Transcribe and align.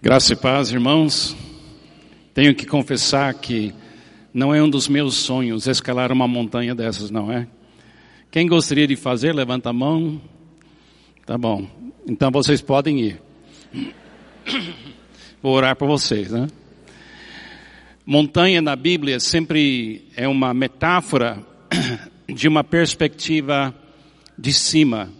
Graça 0.00 0.32
e 0.32 0.36
paz, 0.36 0.70
irmãos. 0.70 1.36
Tenho 2.32 2.54
que 2.54 2.64
confessar 2.64 3.34
que 3.34 3.74
não 4.32 4.54
é 4.54 4.62
um 4.62 4.70
dos 4.70 4.86
meus 4.86 5.16
sonhos 5.16 5.66
escalar 5.66 6.12
uma 6.12 6.28
montanha 6.28 6.72
dessas, 6.72 7.10
não 7.10 7.32
é? 7.32 7.48
Quem 8.30 8.46
gostaria 8.46 8.86
de 8.86 8.94
fazer, 8.94 9.34
levanta 9.34 9.70
a 9.70 9.72
mão. 9.72 10.20
Tá 11.26 11.36
bom. 11.36 11.66
Então 12.06 12.30
vocês 12.30 12.62
podem 12.62 13.00
ir. 13.00 13.20
Vou 15.42 15.52
orar 15.52 15.74
por 15.74 15.88
vocês, 15.88 16.30
né? 16.30 16.46
Montanha 18.06 18.62
na 18.62 18.76
Bíblia 18.76 19.18
sempre 19.18 20.06
é 20.16 20.28
uma 20.28 20.54
metáfora 20.54 21.44
de 22.32 22.46
uma 22.46 22.62
perspectiva 22.62 23.74
de 24.38 24.52
cima. 24.52 25.10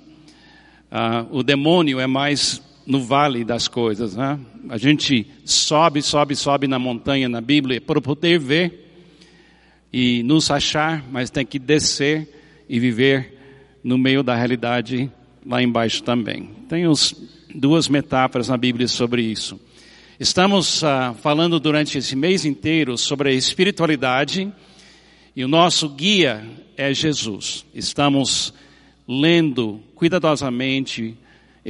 Uh, 0.92 1.36
o 1.36 1.42
demônio 1.42 1.98
é 1.98 2.06
mais 2.06 2.62
no 2.88 3.02
vale 3.02 3.44
das 3.44 3.68
coisas, 3.68 4.16
né? 4.16 4.40
A 4.70 4.78
gente 4.78 5.26
sobe, 5.44 6.00
sobe, 6.00 6.34
sobe 6.34 6.66
na 6.66 6.78
montanha 6.78 7.28
na 7.28 7.38
Bíblia 7.38 7.82
para 7.82 8.00
poder 8.00 8.38
ver 8.38 8.88
e 9.92 10.22
nos 10.22 10.50
achar, 10.50 11.04
mas 11.12 11.28
tem 11.28 11.44
que 11.44 11.58
descer 11.58 12.26
e 12.66 12.80
viver 12.80 13.34
no 13.84 13.98
meio 13.98 14.22
da 14.22 14.34
realidade 14.34 15.10
lá 15.44 15.62
embaixo 15.62 16.02
também. 16.02 16.48
Tem 16.66 16.86
os, 16.86 17.14
duas 17.54 17.90
metáforas 17.90 18.48
na 18.48 18.56
Bíblia 18.56 18.88
sobre 18.88 19.20
isso. 19.20 19.60
Estamos 20.18 20.82
uh, 20.82 21.14
falando 21.20 21.60
durante 21.60 21.98
esse 21.98 22.16
mês 22.16 22.46
inteiro 22.46 22.96
sobre 22.96 23.28
a 23.28 23.32
espiritualidade 23.32 24.50
e 25.36 25.44
o 25.44 25.48
nosso 25.48 25.90
guia 25.90 26.42
é 26.74 26.94
Jesus. 26.94 27.66
Estamos 27.74 28.54
lendo 29.06 29.78
cuidadosamente 29.94 31.14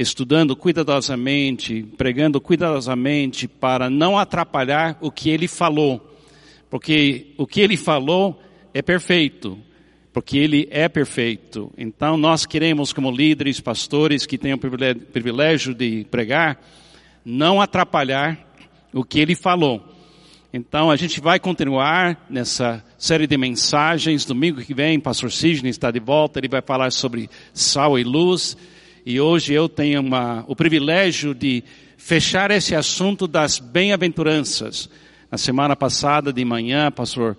estudando 0.01 0.55
cuidadosamente, 0.55 1.85
pregando 1.97 2.39
cuidadosamente 2.39 3.49
para 3.49 3.89
não 3.89 4.17
atrapalhar 4.17 4.97
o 5.01 5.11
que 5.11 5.29
ele 5.29 5.45
falou. 5.45 6.17
Porque 6.69 7.33
o 7.37 7.45
que 7.45 7.59
ele 7.59 7.75
falou 7.75 8.41
é 8.73 8.81
perfeito, 8.81 9.59
porque 10.13 10.37
ele 10.37 10.69
é 10.71 10.87
perfeito. 10.87 11.69
Então 11.77 12.15
nós 12.15 12.45
queremos 12.45 12.93
como 12.93 13.11
líderes, 13.11 13.59
pastores 13.59 14.25
que 14.25 14.37
têm 14.37 14.53
o 14.53 14.57
privilégio 14.57 15.75
de 15.75 16.05
pregar, 16.09 16.63
não 17.25 17.59
atrapalhar 17.59 18.39
o 18.93 19.03
que 19.03 19.19
ele 19.19 19.35
falou. 19.35 19.83
Então 20.53 20.89
a 20.89 20.95
gente 20.95 21.19
vai 21.19 21.41
continuar 21.41 22.25
nessa 22.29 22.81
série 22.97 23.27
de 23.27 23.37
mensagens. 23.37 24.23
Domingo 24.23 24.61
que 24.61 24.73
vem, 24.73 24.97
pastor 24.97 25.29
Sidney 25.29 25.71
está 25.71 25.91
de 25.91 25.99
volta, 25.99 26.39
ele 26.39 26.47
vai 26.47 26.61
falar 26.61 26.89
sobre 26.93 27.29
sal 27.53 27.99
e 27.99 28.03
luz. 28.05 28.55
E 29.05 29.19
hoje 29.19 29.53
eu 29.53 29.69
tenho 29.69 30.01
uma, 30.01 30.43
o 30.47 30.55
privilégio 30.55 31.33
de 31.33 31.63
fechar 31.97 32.51
esse 32.51 32.75
assunto 32.75 33.27
das 33.27 33.59
bem-aventuranças. 33.59 34.89
Na 35.31 35.37
semana 35.37 35.75
passada 35.75 36.33
de 36.33 36.43
manhã, 36.43 36.91
pastor 36.91 37.37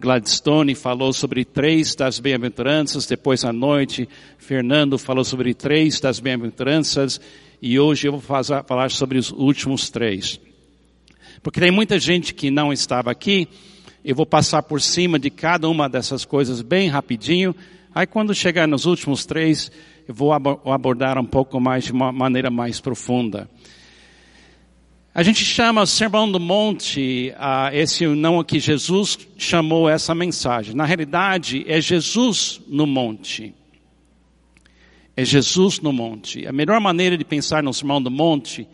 Gladstone 0.00 0.74
falou 0.74 1.12
sobre 1.12 1.44
três 1.44 1.94
das 1.94 2.18
bem-aventuranças, 2.18 3.06
depois 3.06 3.44
à 3.44 3.52
noite, 3.52 4.08
Fernando 4.36 4.98
falou 4.98 5.24
sobre 5.24 5.54
três 5.54 6.00
das 6.00 6.18
bem-aventuranças, 6.18 7.20
e 7.62 7.78
hoje 7.78 8.08
eu 8.08 8.12
vou 8.12 8.20
fazer, 8.20 8.64
falar 8.64 8.90
sobre 8.90 9.18
os 9.18 9.30
últimos 9.30 9.88
três. 9.88 10.40
Porque 11.42 11.60
tem 11.60 11.70
muita 11.70 11.98
gente 11.98 12.34
que 12.34 12.50
não 12.50 12.72
estava 12.72 13.12
aqui, 13.12 13.46
eu 14.04 14.16
vou 14.16 14.26
passar 14.26 14.62
por 14.64 14.80
cima 14.80 15.16
de 15.16 15.30
cada 15.30 15.68
uma 15.68 15.88
dessas 15.88 16.24
coisas 16.24 16.60
bem 16.60 16.88
rapidinho, 16.88 17.54
aí 17.94 18.06
quando 18.06 18.34
chegar 18.34 18.66
nos 18.66 18.84
últimos 18.84 19.24
três, 19.24 19.70
eu 20.08 20.14
vou 20.14 20.32
abordar 20.32 21.18
um 21.18 21.24
pouco 21.24 21.60
mais 21.60 21.84
de 21.84 21.92
uma 21.92 22.10
maneira 22.10 22.50
mais 22.50 22.80
profunda. 22.80 23.46
A 25.14 25.22
gente 25.22 25.44
chama 25.44 25.82
o 25.82 25.86
Sermão 25.86 26.32
do 26.32 26.40
Monte, 26.40 27.34
uh, 27.36 27.74
esse 27.74 28.06
não 28.06 28.42
que 28.42 28.58
Jesus 28.58 29.18
chamou 29.36 29.86
essa 29.86 30.14
mensagem. 30.14 30.74
Na 30.74 30.86
realidade, 30.86 31.62
é 31.68 31.78
Jesus 31.78 32.58
no 32.66 32.86
monte. 32.86 33.54
É 35.14 35.26
Jesus 35.26 35.78
no 35.78 35.92
monte. 35.92 36.46
A 36.46 36.52
melhor 36.52 36.80
maneira 36.80 37.18
de 37.18 37.24
pensar 37.24 37.62
no 37.62 37.74
Sermão 37.74 38.00
do 38.00 38.10
Monte 38.10 38.66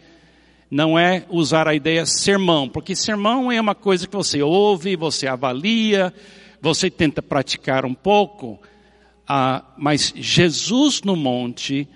não 0.71 0.97
é 0.97 1.25
usar 1.29 1.67
a 1.67 1.75
ideia 1.75 2.07
sermão, 2.07 2.69
porque 2.69 2.95
sermão 2.95 3.51
é 3.51 3.61
uma 3.61 3.75
coisa 3.75 4.07
que 4.07 4.15
você 4.15 4.41
ouve, 4.41 4.95
você 4.95 5.27
avalia, 5.27 6.15
você 6.61 6.89
tenta 6.89 7.21
praticar 7.21 7.85
um 7.85 7.95
pouco. 7.95 8.61
Ah, 9.27 9.65
mas 9.77 10.13
Jesus 10.15 11.03
no 11.03 11.17
monte 11.17 11.89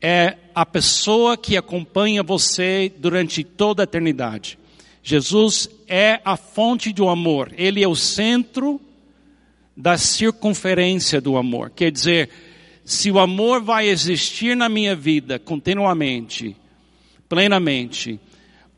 é 0.00 0.36
a 0.54 0.66
pessoa 0.66 1.36
que 1.36 1.56
acompanha 1.56 2.22
você 2.22 2.92
durante 2.98 3.42
toda 3.44 3.82
a 3.82 3.84
eternidade. 3.84 4.58
Jesus 5.02 5.68
é 5.88 6.20
a 6.24 6.36
fonte 6.36 6.92
do 6.92 7.08
amor. 7.08 7.52
Ele 7.56 7.82
é 7.82 7.88
o 7.88 7.96
centro 7.96 8.80
da 9.76 9.96
circunferência 9.96 11.20
do 11.20 11.36
amor. 11.36 11.70
Quer 11.70 11.90
dizer, 11.90 12.30
se 12.84 13.10
o 13.10 13.18
amor 13.18 13.62
vai 13.62 13.88
existir 13.88 14.56
na 14.56 14.68
minha 14.68 14.94
vida 14.94 15.38
continuamente, 15.38 16.56
plenamente, 17.28 18.20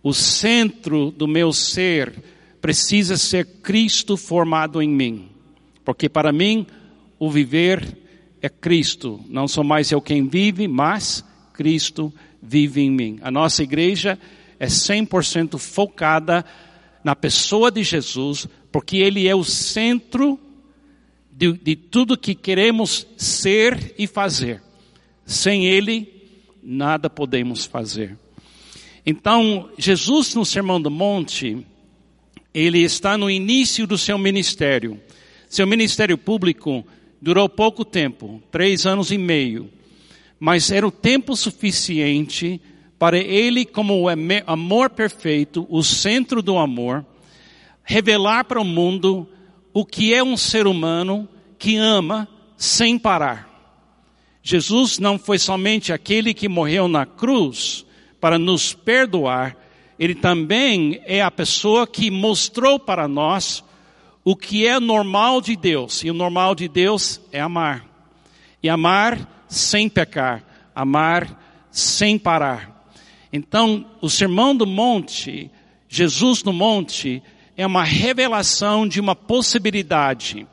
o 0.03 0.13
centro 0.13 1.11
do 1.11 1.27
meu 1.27 1.53
ser 1.53 2.13
precisa 2.61 3.17
ser 3.17 3.47
Cristo 3.63 4.17
formado 4.17 4.81
em 4.81 4.89
mim. 4.89 5.29
Porque 5.85 6.09
para 6.09 6.33
mim, 6.33 6.67
o 7.25 7.31
viver 7.31 7.97
é 8.43 8.49
Cristo. 8.49 9.25
Não 9.29 9.49
sou 9.49 9.65
mais 9.65 9.91
eu 9.91 10.01
quem 10.01 10.29
vive, 10.29 10.69
mas 10.69 11.25
Cristo 11.53 12.13
vive 12.43 12.83
em 12.83 12.91
mim. 12.91 13.19
A 13.23 13.31
nossa 13.31 13.63
igreja 13.63 14.19
é 14.59 14.67
100% 14.67 15.59
focada 15.59 16.45
na 17.03 17.17
pessoa 17.17 17.71
de 17.71 17.83
Jesus, 17.83 18.47
porque 18.71 18.99
Ele 18.99 19.27
é 19.27 19.35
o 19.35 19.45
centro 19.45 20.39
de, 21.31 21.53
de 21.53 21.75
tudo 21.75 22.17
que 22.19 22.35
queremos 22.35 23.07
ser 23.17 23.95
e 23.99 24.07
fazer. 24.07 24.63
Sem 25.25 25.67
Ele, 25.67 26.13
nada 26.63 27.09
podemos 27.09 27.65
fazer. 27.65 28.19
Então, 29.07 29.71
Jesus 29.79 30.35
no 30.35 30.45
Sermão 30.45 30.81
do 30.81 30.91
Monte, 30.91 31.67
ele 32.55 32.81
está 32.81 33.19
no 33.19 33.31
início 33.31 33.87
do 33.87 33.99
seu 33.99 34.17
ministério. 34.17 35.01
Seu 35.49 35.67
ministério 35.67 36.17
público 36.17 36.87
Durou 37.25 37.49
pouco 37.49 37.87
tempo, 37.87 38.43
três 38.51 38.85
anos 38.85 39.11
e 39.11 39.17
meio, 39.17 39.71
mas 40.39 40.71
era 40.71 40.87
o 40.87 40.91
tempo 40.91 41.35
suficiente 41.35 42.61
para 42.99 43.17
ele, 43.17 43.65
como 43.65 43.99
o 43.99 44.09
amor 44.47 44.91
perfeito, 44.91 45.67
o 45.71 45.83
centro 45.83 46.43
do 46.43 46.59
amor, 46.59 47.03
revelar 47.83 48.45
para 48.45 48.61
o 48.61 48.65
mundo 48.65 49.27
o 49.73 49.87
que 49.87 50.13
é 50.13 50.23
um 50.23 50.37
ser 50.37 50.67
humano 50.67 51.27
que 51.59 51.79
ama 51.79 52.29
sem 52.59 52.99
parar. 52.99 53.49
Jesus 54.43 54.99
não 54.99 55.19
foi 55.19 55.39
somente 55.39 55.95
aquele 55.95 56.35
que 56.35 56.47
morreu 56.47 56.89
na 56.89 57.07
cruz 57.07 57.87
para 58.21 58.39
nos 58.39 58.75
perdoar, 58.75 59.57
ele 59.99 60.15
também 60.15 61.01
é 61.07 61.23
a 61.23 61.31
pessoa 61.31 61.87
que 61.87 62.11
mostrou 62.11 62.79
para 62.79 63.09
nós 63.09 63.65
o 64.25 64.35
que 64.35 64.67
é 64.67 64.81
normal 64.81 65.41
de 65.41 65.55
Deus. 65.55 66.03
E 66.03 66.11
o 66.11 66.15
normal 66.15 66.55
de 66.55 66.67
Deus 66.67 67.21
é 67.31 67.41
amar. 67.41 67.85
E 68.63 68.69
amar 68.69 69.47
sem 69.49 69.89
pecar. 69.89 70.43
Amar 70.75 71.69
sem 71.71 72.19
parar. 72.19 72.89
Então, 73.33 73.85
o 74.01 74.09
Sermão 74.09 74.57
do 74.57 74.67
Monte, 74.67 75.51
Jesus 75.89 76.43
no 76.43 76.53
Monte, 76.53 77.23
é 77.57 77.67
uma 77.67 77.85
revelação 77.85 78.87
de 78.87 79.01
uma 79.01 79.15
possibilidade. 79.15 80.47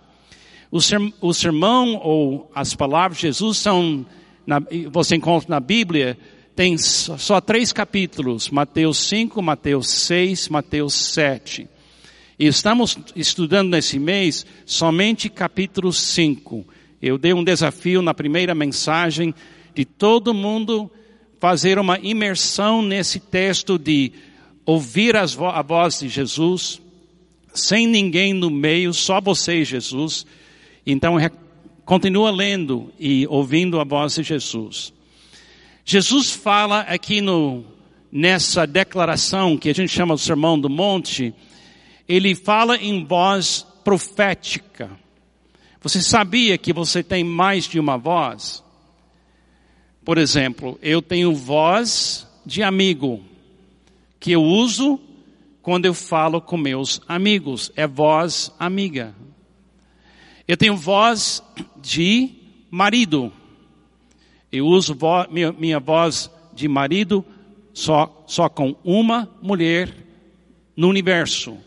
O 0.72 1.34
sermão 1.34 2.00
ou 2.02 2.50
as 2.56 2.74
palavras 2.74 3.18
de 3.18 3.28
Jesus 3.28 3.58
são, 3.58 4.06
na, 4.48 4.62
você 4.90 5.18
encontra 5.18 5.50
na 5.50 5.60
Bíblia, 5.60 6.18
tem 6.56 6.78
só 6.78 7.42
três 7.42 7.74
capítulos, 7.74 8.50
Mateus 8.50 8.98
5, 9.00 9.42
Mateus 9.42 9.90
6, 9.90 10.48
Mateus 10.48 10.94
7. 10.94 11.68
E 12.42 12.48
estamos 12.48 12.98
estudando 13.16 13.70
nesse 13.70 14.00
mês 14.00 14.48
somente 14.66 15.30
capítulo 15.30 15.94
5. 15.94 16.66
Eu 17.00 17.16
dei 17.16 17.36
um 17.36 17.44
desafio 17.44 18.02
na 18.02 18.16
primeira 18.16 18.56
mensagem 18.56 19.32
de 19.76 19.86
todo 19.86 20.34
mundo 20.34 20.90
fazer 21.40 21.78
uma 21.78 22.00
imersão 22.00 22.82
nesse 22.82 23.20
texto 23.20 23.78
de 23.78 24.12
ouvir 24.66 25.14
vo 25.36 25.50
a 25.50 25.62
voz 25.62 26.00
de 26.00 26.10
Jesus, 26.10 26.82
sem 27.54 27.86
ninguém 27.86 28.34
no 28.34 28.50
meio, 28.50 28.92
só 28.92 29.22
você 29.22 29.58
e 29.58 29.64
Jesus. 29.64 30.26
Então, 30.84 31.18
continua 31.86 32.32
lendo 32.32 32.92
e 33.00 33.28
ouvindo 33.28 33.80
a 33.80 33.84
voz 33.84 34.16
de 34.16 34.24
Jesus. 34.24 34.92
Jesus 35.86 36.32
fala 36.32 36.80
aqui 36.80 37.22
no, 37.22 37.64
nessa 38.12 38.66
declaração 38.66 39.60
que 39.60 39.70
a 39.70 39.76
gente 39.76 39.94
chama 39.94 40.16
de 40.16 40.22
Sermão 40.22 40.60
do 40.60 40.72
Monte, 40.72 41.36
ele 42.08 42.36
fala 42.36 42.78
em 42.78 43.06
voz 43.06 43.66
profética. 43.84 44.90
Você 45.82 46.02
sabia 46.02 46.58
que 46.58 46.72
você 46.72 47.02
tem 47.02 47.24
mais 47.24 47.66
de 47.66 47.80
uma 47.80 47.98
voz? 47.98 48.64
Por 50.04 50.18
exemplo, 50.18 50.78
eu 50.82 51.02
tenho 51.02 51.36
voz 51.36 52.28
de 52.46 52.64
amigo. 52.64 53.24
que 54.20 54.32
eu 54.32 54.44
uso 54.44 55.00
quando 55.64 55.88
eu 55.88 55.96
falo 55.96 56.40
com 56.40 56.56
meus 56.56 57.02
amigos. 57.08 57.72
É 57.76 57.88
voz 57.88 58.52
amiga. 58.60 59.16
Eu 60.48 60.56
tenho 60.56 60.78
voz 60.78 61.42
de 61.82 62.30
marido. 62.70 63.32
Eu 64.52 64.68
uso 64.68 64.94
vo 64.94 65.26
minha, 65.32 65.52
minha 65.52 65.80
voz 65.80 66.30
de 66.54 66.68
marido 66.68 67.26
só, 67.74 68.24
só 68.28 68.50
com 68.50 68.76
uma 68.84 69.30
mulher 69.42 69.92
no 70.76 70.88
universo. 70.88 71.58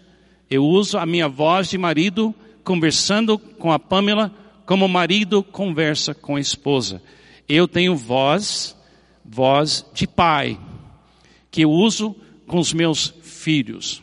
Eu 0.54 0.64
uso 0.64 0.98
a 0.98 1.04
minha 1.04 1.28
voz 1.28 1.68
de 1.68 1.76
marido 1.76 2.32
conversando 2.62 3.36
com 3.36 3.72
a 3.72 3.78
Pamela 3.80 4.32
como 4.64 4.84
o 4.84 4.88
marido 4.88 5.42
conversa 5.42 6.14
com 6.14 6.36
a 6.36 6.40
esposa. 6.40 7.02
Eu 7.48 7.66
tenho 7.66 7.96
voz, 7.96 8.76
voz 9.24 9.84
de 9.92 10.06
pai, 10.06 10.56
que 11.50 11.62
eu 11.62 11.72
uso 11.72 12.14
com 12.46 12.60
os 12.60 12.72
meus 12.72 13.12
filhos. 13.20 14.00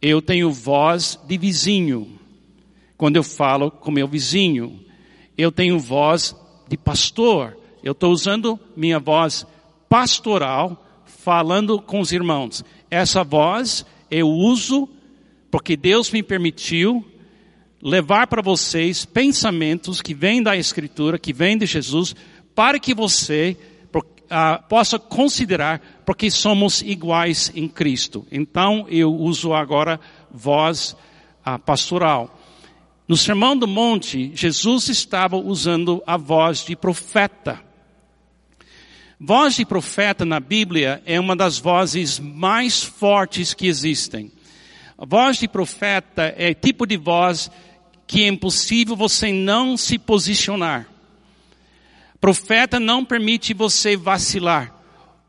Eu 0.00 0.22
tenho 0.22 0.52
voz 0.52 1.18
de 1.26 1.36
vizinho, 1.36 2.16
quando 2.96 3.16
eu 3.16 3.24
falo 3.24 3.68
com 3.68 3.90
meu 3.90 4.06
vizinho. 4.06 4.78
Eu 5.36 5.50
tenho 5.50 5.80
voz 5.80 6.32
de 6.68 6.76
pastor. 6.76 7.58
Eu 7.82 7.90
estou 7.90 8.12
usando 8.12 8.56
minha 8.76 9.00
voz 9.00 9.44
pastoral, 9.88 10.86
falando 11.04 11.80
com 11.80 11.98
os 11.98 12.12
irmãos. 12.12 12.64
Essa 12.88 13.24
voz 13.24 13.84
eu 14.08 14.28
uso 14.28 14.88
porque 15.50 15.76
Deus 15.76 16.10
me 16.10 16.22
permitiu 16.22 17.04
levar 17.82 18.26
para 18.26 18.42
vocês 18.42 19.04
pensamentos 19.04 20.00
que 20.00 20.14
vêm 20.14 20.42
da 20.42 20.56
Escritura, 20.56 21.18
que 21.18 21.32
vêm 21.32 21.56
de 21.56 21.66
Jesus, 21.66 22.14
para 22.54 22.78
que 22.78 22.94
você 22.94 23.56
uh, 24.26 24.62
possa 24.68 24.98
considerar, 24.98 26.02
porque 26.04 26.30
somos 26.30 26.82
iguais 26.82 27.52
em 27.54 27.68
Cristo. 27.68 28.26
Então 28.30 28.86
eu 28.88 29.14
uso 29.14 29.52
agora 29.52 30.00
voz 30.30 30.96
uh, 31.46 31.58
pastoral. 31.58 32.38
No 33.06 33.16
Sermão 33.16 33.56
do 33.56 33.68
Monte, 33.68 34.32
Jesus 34.34 34.88
estava 34.88 35.36
usando 35.36 36.02
a 36.06 36.16
voz 36.16 36.64
de 36.64 36.74
profeta. 36.74 37.60
Voz 39.18 39.54
de 39.54 39.64
profeta 39.64 40.24
na 40.24 40.40
Bíblia 40.40 41.00
é 41.06 41.18
uma 41.20 41.36
das 41.36 41.58
vozes 41.58 42.18
mais 42.18 42.82
fortes 42.82 43.54
que 43.54 43.66
existem. 43.66 44.32
A 44.98 45.04
voz 45.04 45.38
de 45.38 45.46
profeta 45.46 46.34
é 46.36 46.54
tipo 46.54 46.86
de 46.86 46.96
voz 46.96 47.50
que 48.06 48.24
é 48.24 48.28
impossível 48.28 48.96
você 48.96 49.32
não 49.32 49.76
se 49.76 49.98
posicionar. 49.98 50.88
Profeta 52.20 52.80
não 52.80 53.04
permite 53.04 53.52
você 53.52 53.96
vacilar. 53.96 54.74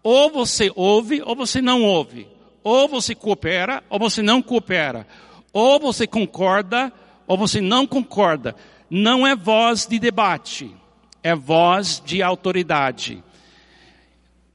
Ou 0.02 0.32
você 0.32 0.72
ouve 0.76 1.22
ou 1.22 1.36
você 1.36 1.62
não 1.62 1.84
ouve. 1.84 2.28
Ou 2.64 2.88
você 2.88 3.14
coopera 3.14 3.84
ou 3.90 4.00
você 4.00 4.22
não 4.22 4.42
coopera. 4.42 5.06
Ou 5.52 5.80
você 5.80 6.08
concorda 6.08 6.94
ou 7.28 7.38
você 7.38 7.60
não 7.60 7.86
concorda. 7.86 8.56
Não 8.90 9.28
é 9.28 9.36
voz 9.36 9.86
de 9.86 10.00
debate, 10.00 10.74
é 11.22 11.36
voz 11.36 12.02
de 12.06 12.24
autoridade. 12.24 13.22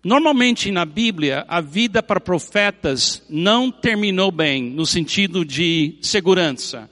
Normalmente 0.04 0.70
na 0.70 0.84
Bíblia, 0.84 1.44
a 1.48 1.60
vida 1.60 2.02
para 2.02 2.20
profetas 2.20 3.24
não 3.30 3.70
terminou 3.70 4.32
bem, 4.32 4.64
no 4.64 4.84
sentido 4.84 5.44
de 5.44 5.96
segurança 6.02 6.90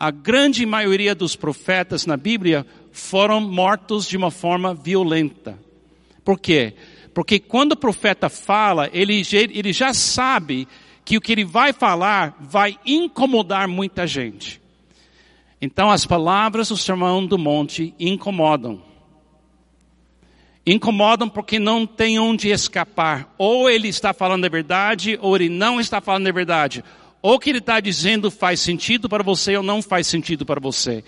a 0.00 0.10
grande 0.10 0.64
maioria 0.64 1.14
dos 1.14 1.36
profetas 1.36 2.06
na 2.06 2.16
Bíblia 2.16 2.66
foram 2.90 3.38
mortos 3.38 4.08
de 4.08 4.16
uma 4.16 4.30
forma 4.30 4.72
violenta. 4.72 5.58
Por 6.24 6.40
quê? 6.40 6.72
Porque 7.12 7.38
quando 7.38 7.72
o 7.72 7.76
profeta 7.76 8.30
fala, 8.30 8.88
ele, 8.94 9.22
ele 9.30 9.74
já 9.74 9.92
sabe 9.92 10.66
que 11.04 11.18
o 11.18 11.20
que 11.20 11.32
ele 11.32 11.44
vai 11.44 11.74
falar 11.74 12.34
vai 12.40 12.78
incomodar 12.86 13.68
muita 13.68 14.06
gente. 14.06 14.58
Então 15.60 15.90
as 15.90 16.06
palavras 16.06 16.70
do 16.70 16.78
Sermão 16.78 17.26
do 17.26 17.36
Monte 17.36 17.94
incomodam. 18.00 18.80
Incomodam 20.66 21.28
porque 21.28 21.58
não 21.58 21.86
tem 21.86 22.18
onde 22.18 22.48
escapar. 22.48 23.34
Ou 23.38 23.68
ele 23.68 23.88
está 23.88 24.12
falando 24.12 24.44
a 24.44 24.48
verdade, 24.48 25.18
ou 25.20 25.34
ele 25.36 25.48
não 25.48 25.80
está 25.80 26.00
falando 26.00 26.26
a 26.26 26.32
verdade 26.32 26.84
ou 27.22 27.38
que 27.38 27.50
ele 27.50 27.58
está 27.58 27.80
dizendo 27.80 28.30
faz 28.30 28.60
sentido 28.60 29.08
para 29.08 29.22
você 29.22 29.56
ou 29.56 29.62
não 29.62 29.82
faz 29.82 30.06
sentido 30.06 30.46
para 30.46 30.60
você. 30.60 31.04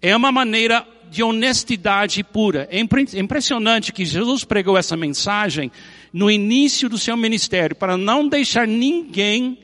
É 0.00 0.16
uma 0.16 0.32
maneira 0.32 0.86
de 1.10 1.22
honestidade 1.22 2.22
pura. 2.22 2.68
É 2.70 2.78
impressionante 2.80 3.92
que 3.92 4.04
Jesus 4.04 4.44
pregou 4.44 4.78
essa 4.78 4.96
mensagem 4.96 5.70
no 6.12 6.30
início 6.30 6.88
do 6.88 6.96
seu 6.96 7.16
ministério 7.16 7.76
para 7.76 7.96
não 7.96 8.28
deixar 8.28 8.66
ninguém, 8.66 9.58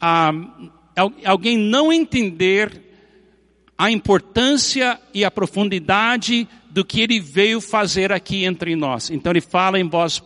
ah, 0.00 0.32
alguém 1.24 1.58
não 1.58 1.92
entender 1.92 2.80
a 3.76 3.90
importância 3.90 4.98
e 5.12 5.24
a 5.24 5.30
profundidade 5.30 6.48
do 6.72 6.84
que 6.84 7.02
ele 7.02 7.20
veio 7.20 7.60
fazer 7.60 8.10
aqui 8.10 8.44
entre 8.44 8.74
nós. 8.74 9.10
Então 9.10 9.30
ele 9.30 9.42
fala 9.42 9.78
em 9.78 9.86
voz 9.86 10.20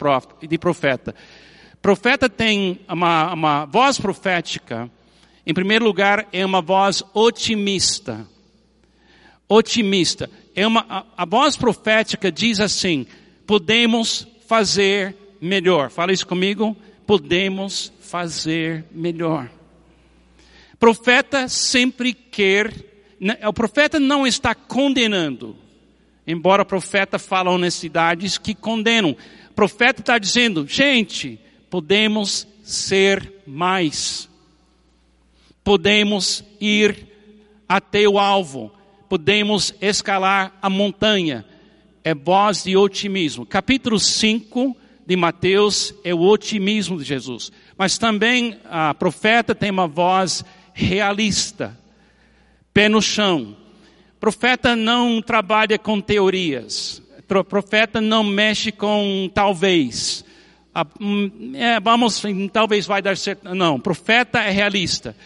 de 0.48 0.56
profeta. 0.56 1.12
Profeta 1.82 2.28
tem 2.28 2.78
uma, 2.88 3.34
uma 3.34 3.64
voz 3.64 3.98
profética. 3.98 4.88
Em 5.44 5.52
primeiro 5.52 5.84
lugar, 5.84 6.28
é 6.32 6.46
uma 6.46 6.62
voz 6.62 7.02
otimista. 7.12 8.26
Otimista. 9.48 10.31
É 10.54 10.64
uma, 10.64 10.87
a, 10.88 11.04
a 11.16 11.25
voz 11.25 11.56
profética 11.56 12.31
diz 12.31 12.60
assim: 12.60 13.06
podemos 13.44 14.26
fazer 14.46 15.16
melhor. 15.40 15.90
Fala 15.90 16.12
isso 16.12 16.26
comigo. 16.26 16.76
Podemos 17.04 17.92
fazer 18.00 18.84
melhor. 18.92 19.50
Profeta 20.78 21.49
sempre 21.49 22.12
quer, 22.12 22.72
né, 23.19 23.38
o 23.46 23.52
profeta 23.52 23.99
não 23.99 24.26
está 24.26 24.54
condenando, 24.54 25.56
embora 26.26 26.62
o 26.62 26.67
profeta 26.67 27.19
fala 27.19 27.50
honestidades 27.50 28.38
que 28.38 28.55
condenam. 28.55 29.17
O 29.50 29.55
profeta 29.55 30.00
está 30.00 30.19
dizendo, 30.19 30.67
gente, 30.67 31.38
podemos 31.70 32.46
ser 32.62 33.32
mais. 33.46 34.28
Podemos 35.62 36.44
ir 36.61 37.06
até 37.69 38.08
o 38.08 38.19
alvo. 38.19 38.73
Podemos 39.08 39.75
escalar 39.81 40.56
a 40.61 40.69
montanha. 40.69 41.44
É 42.02 42.14
voz 42.14 42.64
de 42.64 42.76
otimismo. 42.76 43.46
Capítulo 43.46 43.99
5 43.99 44.76
de 45.06 45.17
Mateus 45.17 45.95
é 46.02 46.12
o 46.12 46.21
otimismo 46.21 46.99
de 46.99 47.04
Jesus. 47.04 47.52
Mas 47.78 47.99
também 47.99 48.59
a 48.64 48.92
profeta 48.95 49.54
tem 49.54 49.71
uma 49.71 49.87
voz 49.87 50.45
realista. 50.73 51.78
Pé 52.75 52.88
no 52.88 53.00
chão. 53.00 53.56
Profeta 54.20 54.75
não 54.75 55.20
trabalha 55.20 55.78
com 55.78 56.00
teorias. 56.00 57.02
Profeta 57.49 58.00
não 58.00 58.25
mexe 58.25 58.73
com 58.73 59.30
talvez. 59.35 60.25
Hum, 61.00 61.52
é, 61.54 61.80
vamos, 61.80 62.23
talvez 62.52 62.87
vai 62.87 63.00
dar 63.00 63.16
certo. 63.16 63.54
Não, 63.54 63.80
profeta 63.80 64.40
é 64.40 64.50
realista. 64.50 65.16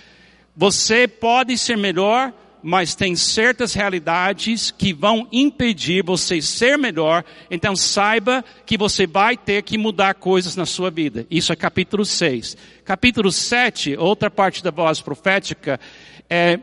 Você 0.57 1.09
pode 1.09 1.57
ser 1.57 1.77
melhor, 1.77 2.33
mas 2.63 2.95
tem 2.95 3.17
certas 3.17 3.75
realidades 3.75 4.71
que 4.71 4.93
vão 4.93 5.27
impedir 5.33 6.05
você 6.05 6.41
ser 6.41 6.77
melhor. 6.77 7.25
Então 7.51 7.75
saiba 7.75 8.45
que 8.65 8.77
você 8.77 9.07
vai 9.07 9.37
ter 9.37 9.63
que 9.63 9.79
mudar 9.79 10.15
coisas 10.15 10.57
na 10.57 10.67
sua 10.67 10.91
vida. 10.91 11.27
Isso 11.31 11.53
é 11.53 11.57
capítulo 11.57 12.05
6. 12.05 12.57
Capítulo 12.85 13.33
7, 13.33 13.97
outra 13.97 14.31
parte 14.31 14.63
da 14.63 14.71
voz 14.71 15.01
profética, 15.01 15.81
é 16.29 16.59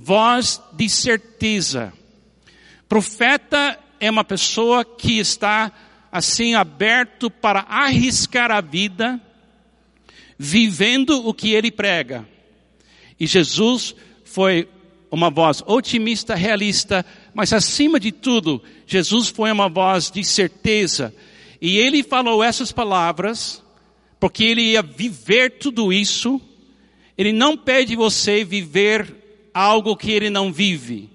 voz 0.00 0.60
de 0.72 0.88
certeza. 0.88 1.92
Profeta 2.88 3.78
é 4.00 4.10
uma 4.10 4.24
pessoa 4.24 4.82
que 4.82 5.18
está 5.18 5.70
assim 6.10 6.54
aberto 6.54 7.30
para 7.30 7.60
arriscar 7.68 8.50
a 8.50 8.62
vida, 8.62 9.20
vivendo 10.38 11.28
o 11.28 11.34
que 11.34 11.52
ele 11.52 11.70
prega. 11.70 12.26
E 13.18 13.26
Jesus 13.26 13.94
foi 14.24 14.66
uma 15.10 15.28
voz 15.28 15.62
otimista, 15.66 16.34
realista, 16.34 17.04
mas 17.34 17.52
acima 17.52 18.00
de 18.00 18.10
tudo, 18.10 18.62
Jesus 18.86 19.28
foi 19.28 19.52
uma 19.52 19.68
voz 19.68 20.10
de 20.10 20.24
certeza. 20.24 21.14
E 21.60 21.76
ele 21.76 22.02
falou 22.02 22.42
essas 22.42 22.72
palavras, 22.72 23.62
porque 24.18 24.44
ele 24.44 24.62
ia 24.62 24.82
viver 24.82 25.58
tudo 25.58 25.92
isso. 25.92 26.40
Ele 27.18 27.32
não 27.32 27.54
pede 27.54 27.94
você 27.94 28.42
viver 28.42 29.19
algo 29.52 29.96
que 29.96 30.10
ele 30.12 30.30
não 30.30 30.52
vive. 30.52 31.08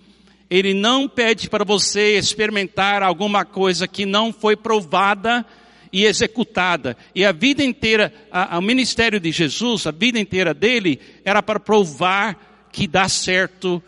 Ele 0.50 0.74
não 0.74 1.08
pede 1.08 1.50
para 1.50 1.66
você 1.66 2.18
experimentar 2.18 3.02
alguma 3.02 3.44
coisa 3.44 3.88
que 3.88 4.06
não 4.06 4.32
foi 4.32 4.56
provada 4.56 5.46
e 5.92 6.06
executada. 6.06 6.96
E 7.16 7.26
a 7.26 7.32
vida 7.32 7.64
inteira, 7.64 8.14
o 8.58 8.62
ministério 8.62 9.20
de 9.20 9.32
Jesus, 9.32 9.88
a 9.88 9.92
vida 9.92 10.20
inteira 10.20 10.54
dele, 10.54 11.00
era 11.24 11.42
para 11.42 11.60
provar 11.60 12.68
que 12.72 12.88
dá 12.88 13.08
certo 13.08 13.82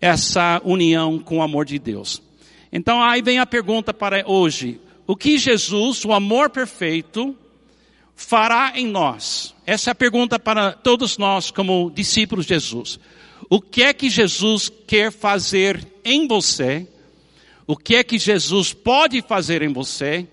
essa 0.00 0.60
união 0.64 1.18
com 1.18 1.38
o 1.38 1.42
amor 1.42 1.64
de 1.64 1.78
Deus. 1.78 2.22
Então 2.70 3.02
aí 3.02 3.22
vem 3.22 3.38
a 3.38 3.46
pergunta 3.46 3.92
para 3.92 4.22
hoje. 4.26 4.80
O 5.06 5.16
que 5.16 5.38
Jesus, 5.38 6.04
o 6.04 6.12
amor 6.12 6.50
perfeito, 6.50 7.34
fará 8.14 8.72
em 8.76 8.86
nós? 8.86 9.54
Essa 9.66 9.90
é 9.90 9.92
a 9.92 9.94
pergunta 9.94 10.38
para 10.38 10.72
todos 10.72 11.16
nós 11.18 11.50
como 11.50 11.90
discípulos 11.90 12.44
de 12.44 12.54
Jesus. 12.54 13.00
O 13.50 13.60
que 13.60 13.82
é 13.82 13.92
que 13.92 14.10
Jesus 14.10 14.70
quer 14.86 15.10
fazer 15.10 15.86
em 16.04 16.26
você? 16.28 16.86
O 17.66 17.76
que 17.76 17.96
é 17.96 18.04
que 18.04 18.18
Jesus 18.18 18.72
pode 18.72 19.22
fazer 19.22 19.62
em 19.62 19.72
você? 19.72 20.26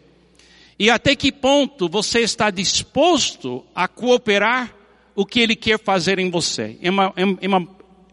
E 0.78 0.90
até 0.90 1.16
que 1.16 1.32
ponto 1.32 1.88
você 1.88 2.20
está 2.20 2.50
disposto 2.50 3.64
a 3.74 3.88
cooperar 3.88 4.76
o 5.16 5.26
que 5.26 5.40
Ele 5.40 5.56
quer 5.56 5.80
fazer 5.80 6.20
em 6.20 6.30
você? 6.30 6.78
É 6.82 6.90
uma, 6.90 7.14
é 7.16 7.48
uma, 7.48 7.68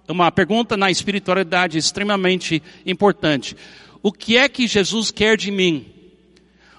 uma 0.09 0.31
pergunta 0.31 0.77
na 0.77 0.91
espiritualidade 0.91 1.77
extremamente 1.77 2.63
importante. 2.87 3.57
O 4.03 4.13
que 4.13 4.37
é 4.37 4.49
que 4.49 4.69
Jesus 4.69 5.11
quer 5.11 5.37
de 5.37 5.51
mim? 5.51 5.87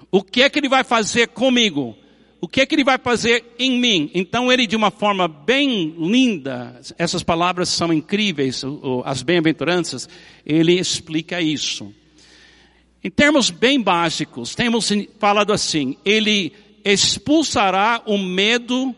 O 0.09 0.23
que 0.23 0.43
é 0.43 0.49
que 0.49 0.59
Ele 0.59 0.69
vai 0.69 0.85
fazer 0.85 1.27
comigo? 1.27 1.97
O 2.43 2.47
que 2.49 2.59
é 2.59 2.65
que 2.65 2.75
Ele 2.75 2.83
vai 2.83 2.97
fazer 2.97 3.55
em 3.57 3.79
mim? 3.79 4.11
Então 4.13 4.51
Ele 4.51 4.67
de 4.67 4.75
uma 4.75 4.91
forma 4.91 5.29
bem 5.29 5.95
linda, 5.97 6.77
essas 6.97 7.23
palavras 7.23 7.69
são 7.69 7.93
incríveis, 7.93 8.65
as 9.05 9.23
bem-aventuranças, 9.23 10.09
Ele 10.45 10.77
explica 10.77 11.39
isso. 11.39 11.95
Em 13.01 13.09
termos 13.09 13.49
bem 13.49 13.79
básicos, 13.81 14.55
temos 14.55 14.91
falado 15.19 15.53
assim, 15.53 15.95
ele 16.03 16.51
expulsará 16.83 18.01
o 18.05 18.17
medo 18.17 18.93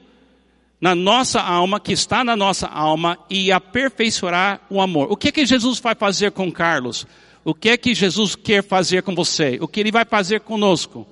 na 0.81 0.95
nossa 0.95 1.39
alma, 1.39 1.79
que 1.79 1.93
está 1.93 2.23
na 2.23 2.35
nossa 2.35 2.65
alma, 2.65 3.15
e 3.29 3.51
aperfeiçoará 3.51 4.59
o 4.71 4.81
amor. 4.81 5.11
O 5.11 5.15
que 5.15 5.27
é 5.27 5.31
que 5.31 5.45
Jesus 5.45 5.77
vai 5.79 5.93
fazer 5.93 6.31
com 6.31 6.51
Carlos? 6.51 7.05
O 7.43 7.53
que 7.53 7.69
é 7.69 7.77
que 7.77 7.93
Jesus 7.93 8.35
quer 8.35 8.63
fazer 8.63 9.03
com 9.03 9.13
você? 9.13 9.59
O 9.61 9.67
que 9.67 9.81
ele 9.81 9.91
vai 9.91 10.03
fazer 10.03 10.39
conosco? 10.39 11.05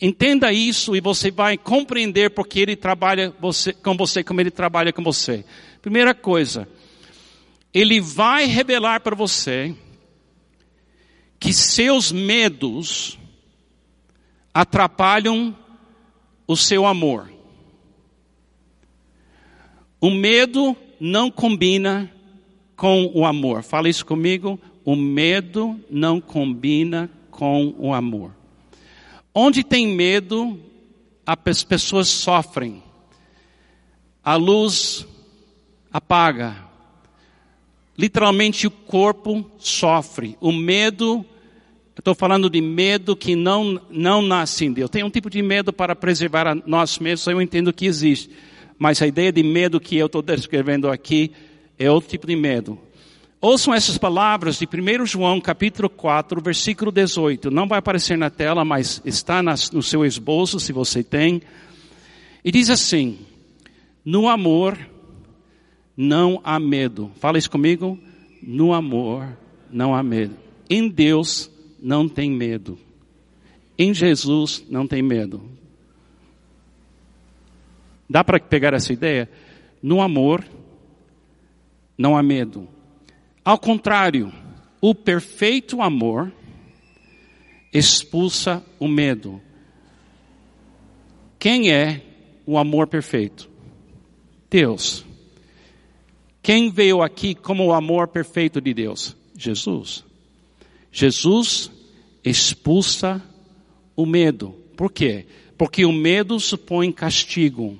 Entenda 0.00 0.52
isso 0.52 0.96
e 0.96 1.00
você 1.00 1.30
vai 1.30 1.56
compreender 1.56 2.30
porque 2.30 2.60
ele 2.60 2.76
trabalha 2.76 3.32
você, 3.40 3.72
com 3.72 3.96
você, 3.96 4.24
como 4.24 4.40
ele 4.40 4.50
trabalha 4.50 4.92
com 4.92 5.02
você. 5.02 5.44
Primeira 5.80 6.14
coisa, 6.14 6.68
ele 7.72 8.00
vai 8.00 8.46
revelar 8.46 9.00
para 9.00 9.14
você 9.14 9.74
que 11.38 11.52
seus 11.52 12.10
medos 12.10 13.18
atrapalham 14.52 15.56
o 16.46 16.56
seu 16.56 16.86
amor. 16.86 17.30
O 20.00 20.10
medo 20.10 20.76
não 21.00 21.30
combina 21.30 22.12
com 22.76 23.10
o 23.14 23.24
amor. 23.24 23.62
Fala 23.62 23.88
isso 23.88 24.04
comigo. 24.04 24.60
O 24.84 24.94
medo 24.94 25.80
não 25.90 26.20
combina 26.20 27.10
com 27.30 27.74
o 27.78 27.92
amor. 27.94 28.34
Onde 29.34 29.64
tem 29.64 29.88
medo, 29.88 30.60
as 31.26 31.64
pessoas 31.64 32.08
sofrem. 32.08 32.82
A 34.22 34.36
luz 34.36 35.06
apaga. 35.92 36.64
Literalmente 37.98 38.66
o 38.66 38.70
corpo 38.70 39.50
sofre. 39.58 40.36
O 40.40 40.52
medo 40.52 41.26
Estou 41.96 42.14
falando 42.14 42.50
de 42.50 42.60
medo 42.60 43.14
que 43.14 43.36
não, 43.36 43.80
não 43.88 44.20
nasce 44.20 44.64
em 44.64 44.72
Deus. 44.72 44.90
Tem 44.90 45.04
um 45.04 45.10
tipo 45.10 45.30
de 45.30 45.40
medo 45.40 45.72
para 45.72 45.94
preservar 45.94 46.46
a 46.46 46.54
nós 46.54 46.98
mesmos, 46.98 47.26
eu 47.28 47.40
entendo 47.40 47.72
que 47.72 47.86
existe. 47.86 48.30
Mas 48.76 49.00
a 49.00 49.06
ideia 49.06 49.30
de 49.30 49.42
medo 49.42 49.80
que 49.80 49.96
eu 49.96 50.06
estou 50.06 50.20
descrevendo 50.20 50.90
aqui 50.90 51.30
é 51.78 51.88
outro 51.88 52.10
tipo 52.10 52.26
de 52.26 52.34
medo. 52.34 52.78
Ouçam 53.46 53.74
essas 53.74 53.98
palavras 53.98 54.58
de 54.58 54.64
1 54.64 55.04
João 55.04 55.38
capítulo 55.38 55.90
4, 55.90 56.40
versículo 56.40 56.90
18. 56.90 57.50
Não 57.50 57.68
vai 57.68 57.78
aparecer 57.78 58.16
na 58.16 58.30
tela, 58.30 58.64
mas 58.64 59.02
está 59.04 59.42
no 59.42 59.82
seu 59.82 60.02
esboço, 60.02 60.58
se 60.58 60.72
você 60.72 61.04
tem. 61.04 61.42
E 62.42 62.50
diz 62.50 62.70
assim, 62.70 63.18
no 64.02 64.30
amor 64.30 64.78
não 65.94 66.40
há 66.42 66.58
medo. 66.58 67.12
Fala 67.16 67.36
isso 67.36 67.50
comigo. 67.50 67.98
No 68.42 68.72
amor 68.72 69.36
não 69.70 69.94
há 69.94 70.02
medo. 70.02 70.34
Em 70.70 70.88
Deus 70.88 71.50
não 71.78 72.08
tem 72.08 72.30
medo. 72.30 72.78
Em 73.76 73.92
Jesus 73.92 74.64
não 74.70 74.86
tem 74.86 75.02
medo. 75.02 75.42
Dá 78.08 78.24
para 78.24 78.40
pegar 78.40 78.72
essa 78.72 78.90
ideia? 78.90 79.28
No 79.82 80.00
amor 80.00 80.42
não 81.98 82.16
há 82.16 82.22
medo. 82.22 82.72
Ao 83.44 83.58
contrário, 83.58 84.32
o 84.80 84.94
perfeito 84.94 85.82
amor 85.82 86.32
expulsa 87.72 88.64
o 88.78 88.88
medo. 88.88 89.40
Quem 91.38 91.70
é 91.70 92.00
o 92.46 92.56
amor 92.56 92.86
perfeito? 92.86 93.50
Deus. 94.48 95.04
Quem 96.40 96.70
veio 96.70 97.02
aqui 97.02 97.34
como 97.34 97.66
o 97.66 97.72
amor 97.72 98.08
perfeito 98.08 98.60
de 98.60 98.72
Deus? 98.72 99.16
Jesus. 99.36 100.04
Jesus 100.90 101.70
expulsa 102.24 103.22
o 103.96 104.06
medo. 104.06 104.54
Por 104.76 104.90
quê? 104.90 105.26
Porque 105.58 105.84
o 105.84 105.92
medo 105.92 106.40
supõe 106.40 106.92
castigo. 106.92 107.78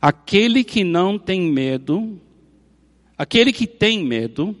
Aquele 0.00 0.64
que 0.64 0.84
não 0.84 1.18
tem 1.18 1.42
medo, 1.42 2.18
aquele 3.20 3.52
que 3.52 3.66
tem 3.66 4.02
medo, 4.02 4.56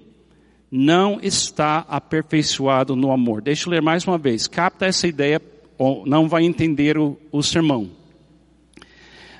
não 0.70 1.18
está 1.22 1.78
aperfeiçoado 1.88 2.94
no 2.94 3.10
amor. 3.10 3.40
Deixa 3.40 3.66
eu 3.66 3.70
ler 3.70 3.80
mais 3.80 4.06
uma 4.06 4.18
vez. 4.18 4.46
Capta 4.46 4.84
essa 4.84 5.08
ideia, 5.08 5.40
ou 5.78 6.04
não 6.04 6.28
vai 6.28 6.44
entender 6.44 6.98
o, 6.98 7.18
o 7.32 7.42
sermão. 7.42 7.90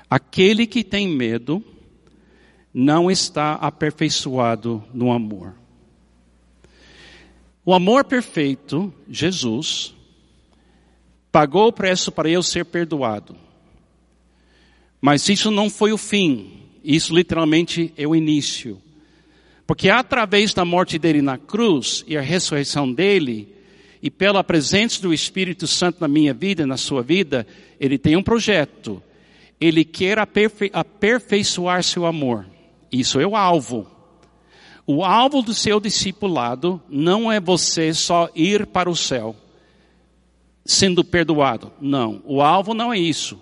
Aquele 0.09 0.67
que 0.67 0.83
tem 0.83 1.07
medo, 1.07 1.63
não 2.73 3.11
está 3.11 3.57
aperfeiçoado 3.57 4.83
no 4.95 5.13
amor. 5.13 5.55
O 7.63 7.75
amor 7.75 8.07
perfeito, 8.07 8.91
Jesus, 9.07 9.95
pagou 11.31 11.69
o 11.69 11.73
preço 11.75 12.11
para 12.11 12.31
eu 12.31 12.43
ser 12.43 12.65
perdoado. 12.65 13.37
Mas 14.99 15.29
isso 15.29 15.51
não 15.51 15.69
foi 15.69 15.93
o 15.93 15.99
fim. 15.99 16.63
Isso 16.83 17.15
literalmente 17.15 17.93
é 17.99 18.09
o 18.09 18.17
início. 18.17 18.81
Porque 19.71 19.89
através 19.89 20.53
da 20.53 20.65
morte 20.65 20.99
dele 20.99 21.23
na 21.23 21.39
cruz 21.39 22.05
e 22.09 22.17
a 22.17 22.21
ressurreição 22.21 22.93
dele, 22.93 23.55
e 24.03 24.11
pela 24.11 24.43
presença 24.43 25.01
do 25.01 25.15
Espírito 25.15 25.65
Santo 25.69 25.99
na 26.01 26.09
minha 26.09 26.35
vida, 26.35 26.67
na 26.67 26.77
sua 26.77 27.05
vida, 27.05 27.47
ele 27.79 27.97
tem 27.97 28.17
um 28.17 28.23
projeto. 28.25 29.01
Ele 29.61 29.85
quer 29.85 30.19
aperfei 30.19 30.73
aperfeiçoar 30.73 31.85
seu 31.85 32.05
amor. 32.05 32.47
Isso 32.91 33.21
é 33.21 33.27
o 33.29 33.37
alvo. 33.37 33.87
O 34.85 35.05
alvo 35.05 35.41
do 35.41 35.55
seu 35.55 35.79
discipulado 35.79 36.83
não 36.89 37.31
é 37.31 37.39
você 37.39 37.95
só 37.95 38.29
ir 38.35 38.67
para 38.67 38.91
o 38.91 38.97
céu, 38.97 39.37
sendo 40.65 41.05
perdoado. 41.05 41.71
Não, 41.81 42.21
o 42.25 42.43
alvo 42.43 42.75
não 42.75 42.93
é 42.93 42.99
isso. 42.99 43.39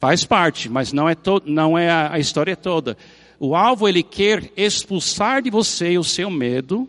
Faz 0.00 0.24
parte, 0.24 0.70
mas 0.70 0.94
não 0.94 1.06
é, 1.06 1.14
to, 1.14 1.42
não 1.44 1.76
é 1.76 1.90
a, 1.90 2.14
a 2.14 2.18
história 2.18 2.56
toda. 2.56 2.96
O 3.44 3.56
alvo 3.56 3.88
ele 3.88 4.04
quer 4.04 4.52
expulsar 4.56 5.42
de 5.42 5.50
você 5.50 5.98
o 5.98 6.04
seu 6.04 6.30
medo, 6.30 6.88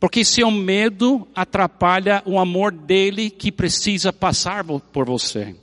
porque 0.00 0.24
seu 0.24 0.50
medo 0.50 1.28
atrapalha 1.34 2.22
o 2.24 2.38
amor 2.38 2.72
dele 2.72 3.28
que 3.28 3.52
precisa 3.52 4.14
passar 4.14 4.64
por 4.64 5.04
você. 5.04 5.54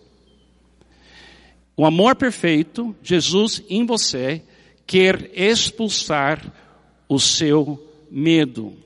O 1.75 1.88
amor 1.88 2.15
perfeito, 2.15 2.96
Jesus 3.01 3.63
em 3.67 3.84
você, 3.84 4.43
quer 4.86 5.31
expulsar 5.34 6.39
o 7.10 7.19
seu 7.19 7.84
medo. 8.12 8.77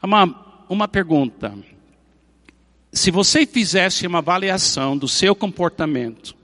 Uma, 0.00 0.64
uma 0.68 0.86
pergunta. 0.86 1.58
Se 2.92 3.10
você 3.10 3.44
fizesse 3.44 4.06
uma 4.06 4.18
avaliação 4.18 4.96
do 4.96 5.08
seu 5.08 5.34
comportamento 5.34 6.36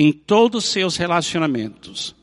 em 0.00 0.12
todos 0.12 0.64
os 0.64 0.70
seus 0.70 0.96
relacionamentos, 0.96 2.16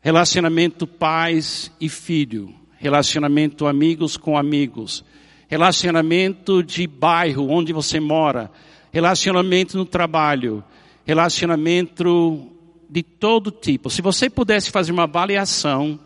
relacionamento 0.00 0.86
pais 0.86 1.72
e 1.80 1.88
filho, 1.88 2.54
relacionamento 2.76 3.66
amigos 3.66 4.16
com 4.16 4.38
amigos, 4.38 5.04
relacionamento 5.48 6.62
de 6.62 6.86
bairro 6.86 7.50
onde 7.50 7.72
você 7.72 7.98
mora, 7.98 8.48
relacionamento 8.92 9.76
no 9.76 9.84
trabalho, 9.84 10.62
relacionamento 11.04 12.46
de 12.88 13.02
todo 13.02 13.50
tipo. 13.50 13.90
Se 13.90 14.00
você 14.00 14.30
pudesse 14.30 14.70
fazer 14.70 14.92
uma 14.92 15.02
avaliação 15.02 15.98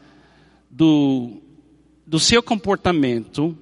do, 0.71 1.33
do 2.07 2.19
seu 2.19 2.43
comportamento 2.43 3.55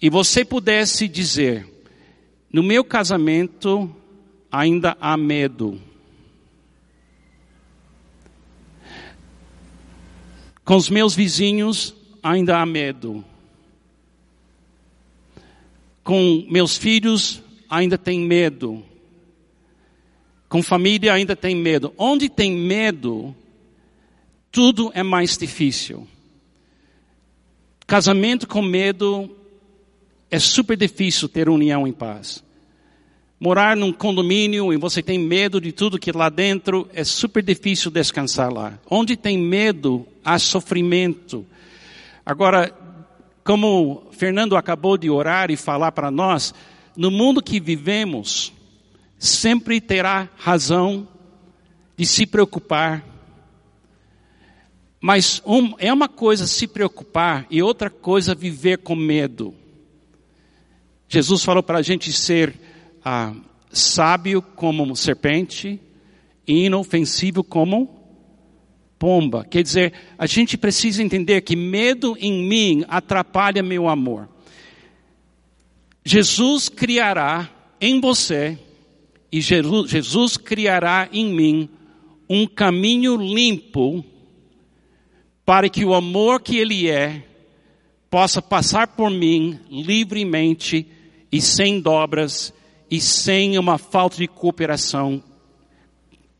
e 0.00 0.08
você 0.08 0.46
pudesse 0.46 1.06
dizer, 1.06 1.68
no 2.50 2.62
meu 2.62 2.82
casamento 2.82 3.94
ainda 4.50 4.96
há 5.00 5.16
medo. 5.16 5.80
Com 10.64 10.76
os 10.76 10.90
meus 10.90 11.14
vizinhos 11.14 11.94
ainda 12.22 12.58
há 12.58 12.66
medo. 12.66 13.24
Com 16.02 16.46
meus 16.50 16.76
filhos 16.76 17.42
ainda 17.68 17.96
tem 17.96 18.20
medo. 18.20 18.84
Com 20.48 20.62
família 20.62 21.12
ainda 21.12 21.36
tem 21.36 21.54
medo. 21.54 21.92
Onde 21.96 22.28
tem 22.28 22.52
medo, 22.52 23.34
tudo 24.50 24.90
é 24.94 25.02
mais 25.02 25.36
difícil. 25.36 26.06
Casamento 27.86 28.46
com 28.46 28.60
medo 28.60 29.34
é 30.30 30.38
super 30.38 30.76
difícil 30.76 31.28
ter 31.28 31.48
união 31.48 31.86
em 31.86 31.92
paz. 31.92 32.44
Morar 33.40 33.76
num 33.76 33.92
condomínio 33.92 34.72
e 34.72 34.76
você 34.76 35.00
tem 35.00 35.18
medo 35.18 35.60
de 35.60 35.70
tudo 35.70 35.98
que 35.98 36.10
lá 36.10 36.28
dentro, 36.28 36.88
é 36.92 37.04
super 37.04 37.42
difícil 37.42 37.90
descansar 37.90 38.52
lá. 38.52 38.78
Onde 38.90 39.16
tem 39.16 39.38
medo, 39.38 40.04
há 40.24 40.38
sofrimento. 40.38 41.46
Agora, 42.26 42.74
como 43.44 44.08
Fernando 44.10 44.56
acabou 44.56 44.98
de 44.98 45.08
orar 45.08 45.50
e 45.50 45.56
falar 45.56 45.92
para 45.92 46.10
nós, 46.10 46.52
no 46.96 47.12
mundo 47.12 47.40
que 47.40 47.60
vivemos, 47.60 48.52
sempre 49.18 49.80
terá 49.80 50.28
razão 50.36 51.06
de 51.96 52.04
se 52.04 52.26
preocupar. 52.26 53.04
Mas 55.00 55.40
um, 55.46 55.74
é 55.78 55.92
uma 55.92 56.08
coisa 56.08 56.46
se 56.46 56.66
preocupar 56.66 57.46
e 57.48 57.62
outra 57.62 57.88
coisa 57.88 58.34
viver 58.34 58.78
com 58.78 58.96
medo. 58.96 59.54
Jesus 61.08 61.42
falou 61.42 61.62
para 61.62 61.78
a 61.78 61.82
gente 61.82 62.12
ser 62.12 62.54
ah, 63.04 63.34
sábio 63.70 64.40
como 64.42 64.94
serpente 64.96 65.80
e 66.46 66.64
inofensivo 66.64 67.44
como 67.44 67.98
pomba. 68.98 69.44
Quer 69.44 69.62
dizer, 69.62 69.92
a 70.18 70.26
gente 70.26 70.56
precisa 70.58 71.02
entender 71.02 71.42
que 71.42 71.54
medo 71.54 72.16
em 72.18 72.48
mim 72.48 72.84
atrapalha 72.88 73.62
meu 73.62 73.88
amor. 73.88 74.28
Jesus 76.04 76.68
criará 76.68 77.50
em 77.80 78.00
você 78.00 78.58
e 79.30 79.40
Jesus 79.40 80.36
criará 80.36 81.08
em 81.12 81.32
mim 81.32 81.68
um 82.28 82.46
caminho 82.46 83.16
limpo 83.16 84.04
para 85.44 85.68
que 85.68 85.84
o 85.84 85.94
amor 85.94 86.40
que 86.40 86.56
Ele 86.56 86.88
é 86.88 87.24
possa 88.10 88.40
passar 88.40 88.88
por 88.88 89.10
mim 89.10 89.60
livremente 89.70 90.86
e 91.30 91.40
sem 91.40 91.80
dobras 91.80 92.52
e 92.90 93.00
sem 93.00 93.58
uma 93.58 93.78
falta 93.78 94.16
de 94.16 94.26
cooperação 94.26 95.22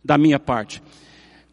da 0.05 0.17
minha 0.17 0.39
parte. 0.39 0.83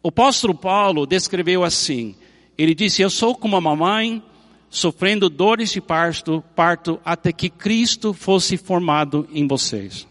O 0.02 0.08
apóstolo 0.08 0.54
Paulo 0.54 1.06
descreveu 1.06 1.64
assim, 1.64 2.14
ele 2.56 2.74
disse, 2.74 3.02
eu 3.02 3.10
sou 3.10 3.34
como 3.34 3.58
uma 3.58 3.76
mãe 3.76 4.22
sofrendo 4.70 5.28
dores 5.28 5.72
de 5.72 5.80
parto, 5.80 6.42
parto 6.54 7.00
até 7.04 7.32
que 7.32 7.50
Cristo 7.50 8.12
fosse 8.12 8.56
formado 8.56 9.28
em 9.32 9.46
vocês. 9.46 10.06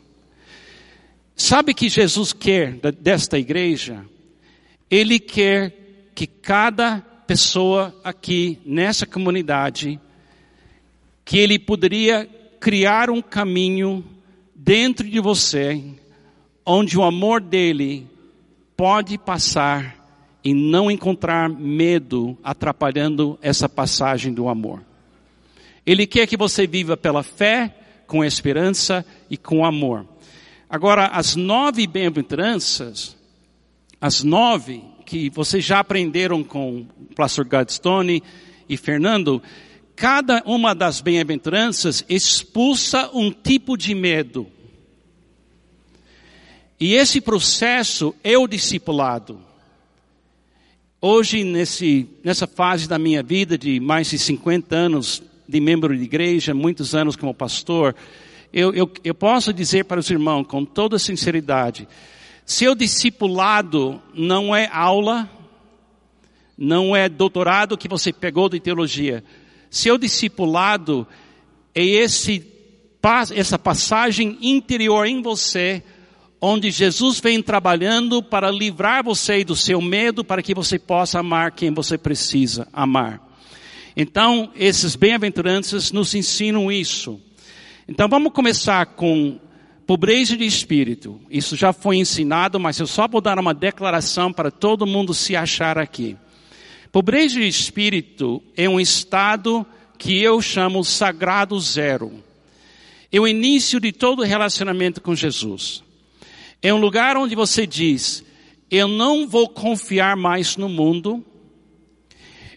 Sabe 1.35 1.73
que 1.73 1.89
Jesus 1.89 2.31
quer 2.33 2.73
desta 2.99 3.37
igreja? 3.37 4.05
Ele 4.89 5.19
quer 5.19 6.09
que 6.13 6.25
cada 6.25 7.01
pessoa 7.27 7.93
aqui 8.03 8.59
nessa 8.65 9.05
comunidade, 9.05 9.99
que 11.25 11.37
ele 11.37 11.59
poderia 11.59 12.29
criar 12.59 13.09
um 13.09 13.21
caminho 13.21 14.03
dentro 14.55 15.07
de 15.07 15.19
você, 15.19 15.83
onde 16.65 16.97
o 16.97 17.03
amor 17.03 17.41
dele 17.41 18.07
pode 18.77 19.17
passar 19.17 19.95
e 20.43 20.53
não 20.53 20.89
encontrar 20.89 21.49
medo 21.49 22.37
atrapalhando 22.43 23.37
essa 23.41 23.67
passagem 23.67 24.33
do 24.33 24.47
amor. 24.47 24.81
Ele 25.85 26.07
quer 26.07 26.25
que 26.25 26.37
você 26.37 26.65
viva 26.65 26.95
pela 26.95 27.21
fé, 27.21 27.75
com 28.07 28.23
esperança 28.23 29.05
e 29.29 29.37
com 29.37 29.65
amor. 29.65 30.05
Agora, 30.69 31.07
as 31.07 31.35
nove 31.35 31.85
bem-aventuranças, 31.85 33.15
as 33.99 34.23
nove 34.23 34.83
que 35.05 35.29
vocês 35.29 35.63
já 35.63 35.79
aprenderam 35.79 36.43
com 36.43 36.85
o 36.99 37.15
pastor 37.15 37.45
Gladstone 37.45 38.23
e 38.67 38.75
Fernando, 38.77 39.41
cada 39.95 40.43
uma 40.45 40.75
das 40.75 40.99
bem-aventuranças 40.99 42.03
expulsa 42.09 43.09
um 43.13 43.31
tipo 43.31 43.77
de 43.77 43.95
medo. 43.95 44.47
E 46.79 46.93
esse 46.95 47.21
processo 47.21 48.13
é 48.23 48.37
o 48.37 48.47
discipulado. 48.47 49.39
Hoje, 50.99 51.43
nesse, 51.43 52.09
nessa 52.23 52.47
fase 52.47 52.87
da 52.87 52.99
minha 52.99 53.23
vida 53.23 53.57
de 53.57 53.79
mais 53.79 54.09
de 54.09 54.19
50 54.19 54.75
anos 54.75 55.23
de 55.47 55.59
membro 55.59 55.95
de 55.95 56.03
igreja, 56.03 56.53
muitos 56.53 56.93
anos 56.93 57.15
como 57.15 57.33
pastor, 57.33 57.95
eu, 58.51 58.73
eu, 58.73 58.91
eu 59.03 59.13
posso 59.13 59.53
dizer 59.53 59.85
para 59.85 59.99
os 59.99 60.09
irmãos 60.09 60.45
com 60.45 60.65
toda 60.65 60.97
sinceridade, 60.97 61.87
seu 62.45 62.75
discipulado 62.75 64.01
não 64.13 64.55
é 64.55 64.67
aula, 64.71 65.29
não 66.57 66.95
é 66.95 67.07
doutorado 67.07 67.77
que 67.77 67.87
você 67.87 68.11
pegou 68.11 68.49
de 68.49 68.59
teologia. 68.59 69.23
Seu 69.75 69.97
discipulado 69.97 71.05
é 71.75 71.83
esse, 71.83 72.47
essa 73.35 73.59
passagem 73.59 74.37
interior 74.41 75.05
em 75.05 75.21
você 75.21 75.83
onde 76.39 76.71
Jesus 76.71 77.19
vem 77.19 77.41
trabalhando 77.41 78.23
para 78.23 78.49
livrar 78.49 79.03
você 79.03 79.43
do 79.43 79.53
seu 79.53 79.81
medo, 79.81 80.23
para 80.23 80.41
que 80.41 80.55
você 80.55 80.79
possa 80.79 81.19
amar 81.19 81.51
quem 81.51 81.73
você 81.73 81.97
precisa 81.97 82.65
amar. 82.71 83.21
Então, 83.97 84.49
esses 84.55 84.95
bem-aventuranças 84.95 85.91
nos 85.91 86.15
ensinam 86.15 86.71
isso. 86.71 87.19
Então, 87.85 88.07
vamos 88.07 88.31
começar 88.31 88.85
com 88.85 89.37
pobreza 89.85 90.37
de 90.37 90.45
espírito. 90.45 91.19
Isso 91.29 91.53
já 91.57 91.73
foi 91.73 91.97
ensinado, 91.97 92.57
mas 92.61 92.79
eu 92.79 92.87
só 92.87 93.09
vou 93.09 93.19
dar 93.19 93.37
uma 93.37 93.53
declaração 93.53 94.31
para 94.31 94.49
todo 94.49 94.87
mundo 94.87 95.13
se 95.13 95.35
achar 95.35 95.77
aqui. 95.77 96.15
Pobreza 96.95 97.41
de 97.41 97.45
espírito 97.45 98.41
é 98.55 98.69
um 98.69 98.79
estado 98.79 99.65
que 99.97 100.23
eu 100.23 100.41
chamo 100.41 100.81
sagrado 100.81 101.59
zero. 101.59 102.23
É 103.11 103.19
o 103.19 103.27
início 103.27 103.81
de 103.81 103.91
todo 103.91 104.23
relacionamento 104.23 105.01
com 105.01 105.13
Jesus. 105.13 105.83
É 106.61 106.73
um 106.73 106.77
lugar 106.77 107.17
onde 107.17 107.35
você 107.35 107.67
diz: 107.67 108.23
eu 108.71 108.87
não 108.87 109.27
vou 109.27 109.49
confiar 109.49 110.15
mais 110.15 110.55
no 110.55 110.69
mundo, 110.69 111.21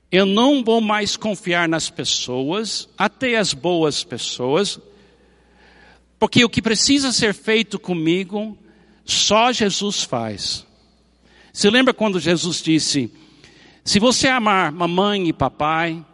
eu 0.08 0.24
não 0.24 0.62
vou 0.62 0.80
mais 0.80 1.16
confiar 1.16 1.68
nas 1.68 1.90
pessoas, 1.90 2.88
até 2.96 3.38
as 3.38 3.52
boas 3.52 4.04
pessoas, 4.04 4.78
porque 6.16 6.44
o 6.44 6.48
que 6.48 6.62
precisa 6.62 7.10
ser 7.10 7.34
feito 7.34 7.76
comigo, 7.76 8.56
só 9.04 9.50
Jesus 9.50 10.04
faz. 10.04 10.64
Se 11.52 11.68
lembra 11.68 11.92
quando 11.92 12.20
Jesus 12.20 12.62
disse: 12.62 13.10
se 13.88 13.98
você 13.98 14.28
amar 14.28 14.72
mamãe 14.72 15.28
e 15.28 15.32
papai, 15.32 16.04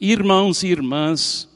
irmãos 0.00 0.62
e 0.62 0.68
irmãs, 0.68 1.48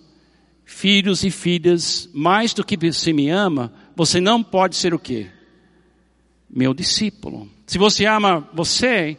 filhos 0.64 1.22
e 1.24 1.30
filhas, 1.30 2.08
mais 2.12 2.54
do 2.54 2.64
que 2.64 2.76
você 2.76 3.12
me 3.12 3.28
ama, 3.28 3.72
você 3.94 4.20
não 4.20 4.42
pode 4.42 4.76
ser 4.76 4.94
o 4.94 4.98
quê? 4.98 5.30
meu 6.54 6.72
discípulo. 6.72 7.50
Se 7.66 7.78
você 7.78 8.06
ama 8.06 8.48
você, 8.52 9.18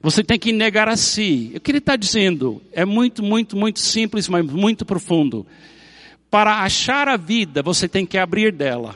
você 0.00 0.22
tem 0.22 0.38
que 0.38 0.52
negar 0.52 0.88
a 0.88 0.96
si. 0.96 1.52
O 1.56 1.60
que 1.60 1.72
ele 1.72 1.78
está 1.78 1.96
dizendo 1.96 2.62
é 2.72 2.84
muito, 2.84 3.20
muito, 3.20 3.56
muito 3.56 3.80
simples, 3.80 4.28
mas 4.28 4.44
muito 4.46 4.84
profundo. 4.84 5.44
Para 6.30 6.62
achar 6.62 7.08
a 7.08 7.16
vida, 7.16 7.62
você 7.62 7.88
tem 7.88 8.06
que 8.06 8.16
abrir 8.16 8.52
dela. 8.52 8.94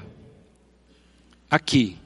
Aqui. 1.50 1.96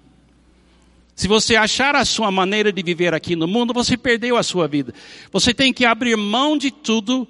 Se 1.19 1.27
você 1.27 1.57
achar 1.57 1.97
a 1.97 2.05
sua 2.05 2.31
maneira 2.31 2.71
de 2.71 2.81
viver 2.81 3.13
aqui 3.13 3.35
no 3.35 3.49
mundo, 3.49 3.75
você 3.75 3.97
perdeu 3.97 4.37
a 4.37 4.43
sua 4.45 4.69
vida. 4.69 4.95
Você 5.33 5.53
tem 5.53 5.73
que 5.73 5.85
abrir 5.85 6.17
mão 6.17 6.57
de 6.57 6.71
tudo 6.71 7.27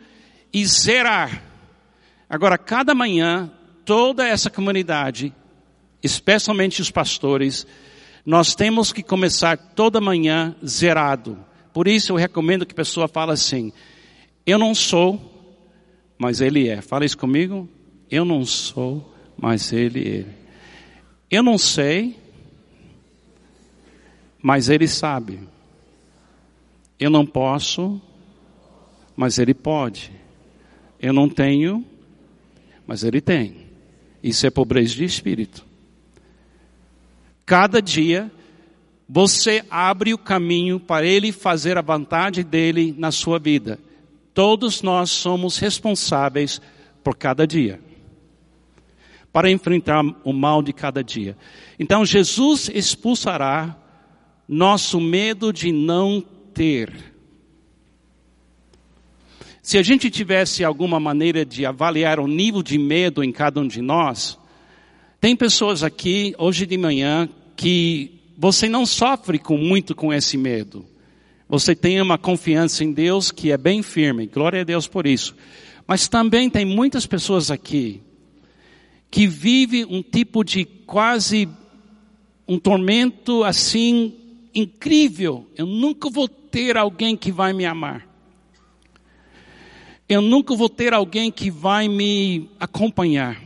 e 0.52 0.66
zerar. 0.66 1.42
Agora, 2.28 2.58
cada 2.58 2.94
manhã, 2.94 3.50
toda 3.86 4.28
essa 4.28 4.50
comunidade 4.50 5.32
especialmente 6.02 6.82
os 6.82 6.90
pastores, 6.90 7.66
nós 8.26 8.54
temos 8.54 8.92
que 8.92 9.02
começar 9.02 9.56
toda 9.56 10.02
manhã 10.02 10.54
zerado. 10.62 11.38
Por 11.72 11.88
isso 11.88 12.12
eu 12.12 12.16
recomendo 12.16 12.66
que 12.66 12.72
a 12.72 12.76
pessoa 12.76 13.08
fale 13.08 13.32
assim: 13.32 13.72
Eu 14.44 14.58
não 14.58 14.74
sou, 14.74 15.18
mas 16.18 16.42
Ele 16.42 16.68
é. 16.68 16.82
Fala 16.82 17.06
isso 17.06 17.16
comigo. 17.16 17.66
Eu 18.10 18.26
não 18.26 18.44
sou, 18.44 19.14
mas 19.34 19.72
Ele 19.72 20.26
é. 20.26 20.26
Eu 21.30 21.42
não 21.42 21.56
sei, 21.56 22.27
mas 24.42 24.68
Ele 24.68 24.86
sabe. 24.86 25.40
Eu 26.98 27.10
não 27.10 27.26
posso, 27.26 28.00
mas 29.16 29.38
Ele 29.38 29.54
pode. 29.54 30.12
Eu 31.00 31.12
não 31.12 31.28
tenho, 31.28 31.84
mas 32.86 33.04
Ele 33.04 33.20
tem. 33.20 33.68
Isso 34.22 34.46
é 34.46 34.50
pobreza 34.50 34.94
de 34.94 35.04
espírito. 35.04 35.64
Cada 37.46 37.80
dia 37.80 38.30
você 39.08 39.64
abre 39.70 40.12
o 40.12 40.18
caminho 40.18 40.78
para 40.78 41.06
Ele 41.06 41.32
fazer 41.32 41.78
a 41.78 41.82
vontade 41.82 42.44
dele 42.44 42.94
na 42.98 43.10
sua 43.10 43.38
vida. 43.38 43.78
Todos 44.34 44.82
nós 44.82 45.10
somos 45.10 45.58
responsáveis 45.58 46.60
por 47.02 47.16
cada 47.16 47.46
dia. 47.46 47.80
para 49.30 49.50
enfrentar 49.50 50.02
o 50.24 50.32
mal 50.32 50.62
de 50.62 50.72
cada 50.72 51.04
dia. 51.04 51.36
Então 51.78 52.04
Jesus 52.04 52.68
expulsará 52.74 53.76
nosso 54.48 54.98
medo 55.00 55.52
de 55.52 55.70
não 55.70 56.24
ter. 56.54 56.90
Se 59.62 59.76
a 59.76 59.82
gente 59.82 60.08
tivesse 60.08 60.64
alguma 60.64 60.98
maneira 60.98 61.44
de 61.44 61.66
avaliar 61.66 62.18
o 62.18 62.26
nível 62.26 62.62
de 62.62 62.78
medo 62.78 63.22
em 63.22 63.30
cada 63.30 63.60
um 63.60 63.68
de 63.68 63.82
nós, 63.82 64.38
tem 65.20 65.36
pessoas 65.36 65.82
aqui 65.82 66.34
hoje 66.38 66.64
de 66.64 66.78
manhã 66.78 67.28
que 67.54 68.18
você 68.38 68.68
não 68.68 68.86
sofre 68.86 69.38
com 69.38 69.58
muito 69.58 69.94
com 69.94 70.14
esse 70.14 70.38
medo. 70.38 70.86
Você 71.48 71.74
tem 71.74 72.00
uma 72.00 72.16
confiança 72.16 72.82
em 72.84 72.92
Deus 72.92 73.30
que 73.30 73.50
é 73.50 73.58
bem 73.58 73.82
firme. 73.82 74.26
Glória 74.26 74.62
a 74.62 74.64
Deus 74.64 74.86
por 74.86 75.06
isso. 75.06 75.34
Mas 75.86 76.08
também 76.08 76.48
tem 76.48 76.64
muitas 76.64 77.04
pessoas 77.04 77.50
aqui 77.50 78.00
que 79.10 79.26
vivem 79.26 79.84
um 79.84 80.02
tipo 80.02 80.44
de 80.44 80.64
quase 80.64 81.48
um 82.46 82.58
tormento 82.58 83.44
assim 83.44 84.14
incrível. 84.54 85.46
Eu 85.56 85.66
nunca 85.66 86.10
vou 86.10 86.28
ter 86.28 86.76
alguém 86.76 87.16
que 87.16 87.30
vai 87.30 87.52
me 87.52 87.64
amar. 87.64 88.06
Eu 90.08 90.22
nunca 90.22 90.54
vou 90.56 90.68
ter 90.68 90.94
alguém 90.94 91.30
que 91.30 91.50
vai 91.50 91.86
me 91.86 92.48
acompanhar. 92.58 93.42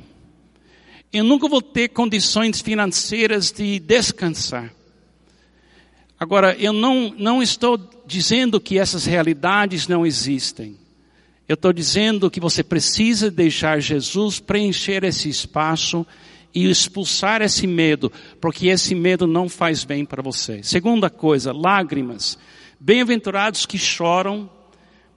Eu 1.13 1.25
nunca 1.25 1.49
vou 1.49 1.61
ter 1.61 1.89
condições 1.89 2.61
financeiras 2.61 3.51
de 3.51 3.79
descansar. 3.81 4.73
Agora, 6.19 6.57
eu 6.57 6.73
não, 6.73 7.13
não 7.19 7.43
estou 7.43 7.77
dizendo 8.07 8.61
que 8.61 8.79
essas 8.79 9.05
realidades 9.05 9.89
não 9.89 10.07
existem. 10.07 10.77
Eu 11.49 11.55
estou 11.55 11.73
dizendo 11.73 12.31
que 12.31 12.39
você 12.39 12.63
precisa 12.63 13.31
deixar 13.31 13.81
Jesus 13.81 14.39
preencher 14.39 15.03
esse 15.03 15.29
espaço 15.29 16.07
e 16.55 16.69
expulsar 16.69 17.43
esse 17.43 17.67
medo, 17.67 18.13
porque 18.41 18.69
esse 18.69 18.95
medo 18.95 19.27
não 19.27 19.49
faz 19.49 19.85
bem 19.85 20.05
para 20.05 20.23
você. 20.23 20.63
Segunda 20.63 21.09
coisa, 21.09 21.53
lágrimas. 21.53 22.39
Bem-aventurados 22.79 23.65
que 23.65 23.79
choram, 23.79 24.51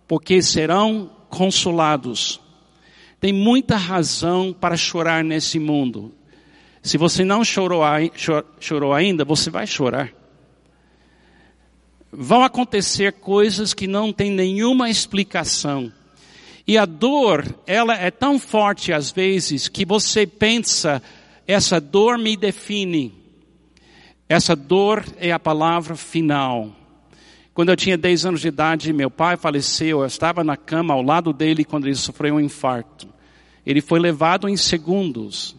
porque 0.08 0.42
serão 0.42 1.12
consolados. 1.30 2.40
Tem 3.20 3.34
muita 3.34 3.76
razão 3.76 4.54
para 4.54 4.78
chorar 4.78 5.24
nesse 5.24 5.60
mundo. 5.60 6.14
Se 6.82 6.98
você 6.98 7.26
não 7.26 7.44
chorou, 7.44 7.82
chorou 8.60 8.94
ainda, 8.94 9.26
você 9.26 9.50
vai 9.50 9.66
chorar. 9.66 10.14
Vão 12.12 12.44
acontecer 12.44 13.14
coisas 13.14 13.74
que 13.74 13.88
não 13.88 14.14
têm 14.14 14.32
nenhuma 14.32 14.90
explicação. 14.90 15.92
E 16.68 16.78
a 16.78 16.86
dor, 16.86 17.46
ela 17.68 17.96
é 17.96 18.10
tão 18.10 18.40
forte 18.40 18.94
às 18.94 19.12
vezes 19.12 19.68
que 19.68 19.86
você 19.86 20.26
pensa, 20.26 21.02
essa 21.48 21.80
dor 21.80 22.18
me 22.18 22.36
define. 22.36 23.14
Essa 24.28 24.56
dor 24.56 25.06
é 25.18 25.32
a 25.32 25.40
palavra 25.40 25.96
final. 25.96 26.76
Quando 27.54 27.70
eu 27.70 27.76
tinha 27.76 27.98
10 27.98 28.26
anos 28.26 28.42
de 28.42 28.48
idade, 28.48 28.92
meu 28.92 29.10
pai 29.10 29.38
faleceu, 29.38 30.02
eu 30.02 30.06
estava 30.06 30.44
na 30.44 30.58
cama 30.58 30.94
ao 30.94 31.02
lado 31.02 31.32
dele 31.32 31.64
quando 31.64 31.86
ele 31.86 31.96
sofreu 31.96 32.36
um 32.36 32.40
infarto. 32.40 33.08
Ele 33.66 33.82
foi 33.82 34.00
levado 34.00 34.50
em 34.50 34.58
segundos. 34.58 35.56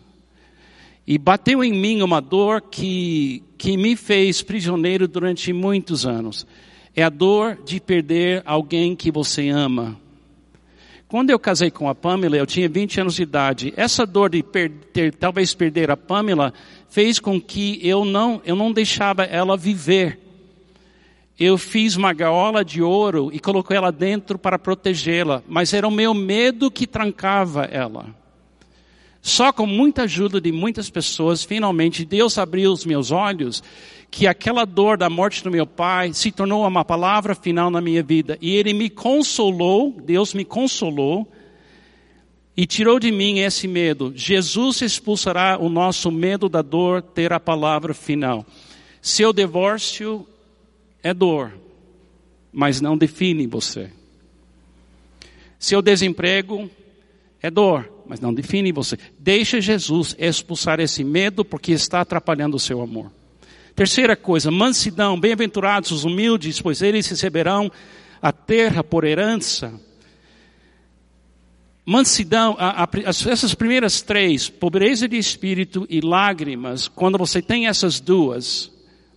E 1.06 1.16
bateu 1.16 1.62
em 1.62 1.72
mim 1.72 2.02
uma 2.02 2.20
dor 2.20 2.60
que, 2.60 3.42
que 3.56 3.76
me 3.76 3.94
fez 3.94 4.42
prisioneiro 4.42 5.06
durante 5.06 5.52
muitos 5.52 6.04
anos. 6.04 6.46
É 6.94 7.02
a 7.02 7.08
dor 7.08 7.58
de 7.64 7.80
perder 7.80 8.42
alguém 8.44 8.96
que 8.96 9.10
você 9.10 9.48
ama. 9.48 9.96
Quando 11.08 11.30
eu 11.30 11.38
casei 11.38 11.70
com 11.70 11.88
a 11.88 11.94
Pamela, 11.94 12.36
eu 12.36 12.46
tinha 12.46 12.68
20 12.68 13.00
anos 13.00 13.14
de 13.14 13.22
idade. 13.22 13.72
Essa 13.76 14.04
dor 14.04 14.30
de 14.30 14.42
perder, 14.42 15.14
talvez 15.14 15.54
perder 15.54 15.90
a 15.90 15.96
Pamela 15.96 16.52
fez 16.88 17.20
com 17.20 17.40
que 17.40 17.78
eu 17.86 18.04
não, 18.04 18.40
eu 18.44 18.56
não 18.56 18.72
deixava 18.72 19.24
ela 19.24 19.56
viver 19.56 20.26
eu 21.38 21.58
fiz 21.58 21.96
uma 21.96 22.14
gaiola 22.14 22.64
de 22.64 22.80
ouro 22.80 23.30
e 23.32 23.38
coloquei 23.38 23.76
ela 23.76 23.92
dentro 23.92 24.38
para 24.38 24.58
protegê-la, 24.58 25.42
mas 25.46 25.74
era 25.74 25.86
o 25.86 25.90
meu 25.90 26.14
medo 26.14 26.70
que 26.70 26.86
trancava 26.86 27.64
ela. 27.64 28.06
Só 29.20 29.52
com 29.52 29.66
muita 29.66 30.04
ajuda 30.04 30.40
de 30.40 30.50
muitas 30.50 30.88
pessoas, 30.88 31.44
finalmente 31.44 32.04
Deus 32.04 32.38
abriu 32.38 32.72
os 32.72 32.86
meus 32.86 33.10
olhos 33.10 33.62
que 34.10 34.26
aquela 34.26 34.64
dor 34.64 34.96
da 34.96 35.10
morte 35.10 35.42
do 35.42 35.50
meu 35.50 35.66
pai 35.66 36.12
se 36.12 36.30
tornou 36.30 36.66
uma 36.66 36.84
palavra 36.84 37.34
final 37.34 37.70
na 37.70 37.80
minha 37.80 38.02
vida. 38.02 38.38
E 38.40 38.56
ele 38.56 38.72
me 38.72 38.88
consolou, 38.88 39.92
Deus 39.92 40.32
me 40.32 40.44
consolou 40.44 41.30
e 42.56 42.66
tirou 42.66 42.98
de 42.98 43.12
mim 43.12 43.40
esse 43.40 43.68
medo. 43.68 44.12
Jesus 44.16 44.80
expulsará 44.80 45.58
o 45.60 45.68
nosso 45.68 46.10
medo 46.10 46.48
da 46.48 46.62
dor 46.62 47.02
ter 47.02 47.32
a 47.32 47.38
palavra 47.38 47.92
final. 47.92 48.46
Seu 49.02 49.32
divórcio 49.32 50.26
é 51.02 51.12
dor, 51.12 51.52
mas 52.52 52.80
não 52.80 52.96
define 52.96 53.46
você. 53.46 53.90
Seu 55.58 55.82
desemprego 55.82 56.70
é 57.42 57.50
dor, 57.50 57.90
mas 58.06 58.20
não 58.20 58.32
define 58.32 58.72
você. 58.72 58.98
Deixa 59.18 59.60
Jesus 59.60 60.16
expulsar 60.18 60.80
esse 60.80 61.04
medo 61.04 61.44
porque 61.44 61.72
está 61.72 62.00
atrapalhando 62.00 62.56
o 62.56 62.60
seu 62.60 62.80
amor. 62.80 63.10
Terceira 63.76 64.16
coisa, 64.16 64.50
mansidão, 64.50 65.20
bem-aventurados 65.20 65.90
os 65.90 66.04
humildes, 66.04 66.62
pois 66.62 66.80
eles 66.80 67.06
receberão 67.06 67.70
a 68.22 68.32
terra 68.32 68.82
por 68.82 69.04
herança. 69.04 69.78
Mansidão, 71.84 72.56
a, 72.58 72.84
a, 72.84 72.88
essas 73.04 73.52
primeiras 73.52 74.00
três, 74.00 74.48
pobreza 74.48 75.06
de 75.06 75.18
espírito 75.18 75.86
e 75.90 76.00
lágrimas, 76.00 76.88
quando 76.88 77.18
você 77.18 77.42
tem 77.42 77.66
essas 77.66 78.00
duas, 78.00 78.72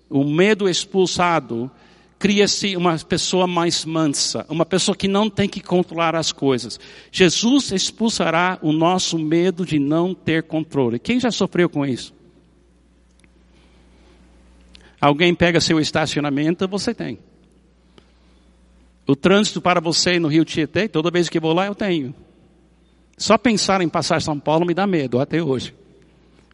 o 0.09 0.25
medo 0.25 0.67
expulsado, 0.67 1.71
cria-se 2.19 2.75
uma 2.75 2.97
pessoa 2.97 3.47
mais 3.47 3.85
mansa, 3.85 4.45
uma 4.49 4.65
pessoa 4.65 4.93
que 4.93 5.07
não 5.07 5.29
tem 5.29 5.47
que 5.47 5.61
controlar 5.61 6.17
as 6.17 6.33
coisas. 6.33 6.77
Jesus 7.13 7.71
expulsará 7.71 8.59
o 8.61 8.73
nosso 8.73 9.17
medo 9.17 9.65
de 9.65 9.79
não 9.79 10.13
ter 10.13 10.43
controle. 10.43 10.99
Quem 10.99 11.17
já 11.17 11.31
sofreu 11.31 11.69
com 11.69 11.85
isso? 11.85 12.18
Alguém 14.99 15.33
pega 15.33 15.61
seu 15.61 15.79
estacionamento, 15.79 16.67
você 16.67 16.93
tem. 16.93 17.19
O 19.07 19.15
trânsito 19.15 19.61
para 19.61 19.79
você 19.79 20.19
no 20.19 20.27
Rio 20.27 20.45
Tietê, 20.45 20.87
toda 20.87 21.09
vez 21.09 21.29
que 21.29 21.39
vou 21.39 21.53
lá 21.53 21.65
eu 21.65 21.73
tenho. 21.73 22.13
Só 23.17 23.37
pensar 23.37 23.81
em 23.81 23.89
passar 23.89 24.21
São 24.21 24.39
Paulo 24.39 24.65
me 24.65 24.73
dá 24.73 24.85
medo 24.85 25.19
até 25.19 25.41
hoje. 25.41 25.73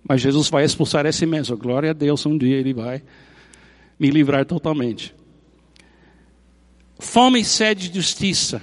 Mas 0.08 0.22
Jesus 0.22 0.50
vai 0.50 0.64
expulsar 0.64 1.06
esse 1.06 1.26
mesmo. 1.26 1.58
Glória 1.58 1.90
a 1.90 1.94
Deus, 1.94 2.26
um 2.26 2.38
dia 2.38 2.56
Ele 2.56 2.74
vai 2.74 3.02
me 4.00 4.10
livrar 4.10 4.46
totalmente. 4.46 5.14
Fome 7.00 7.42
e 7.42 7.46
sede 7.46 7.90
de 7.90 7.96
justiça. 7.96 8.62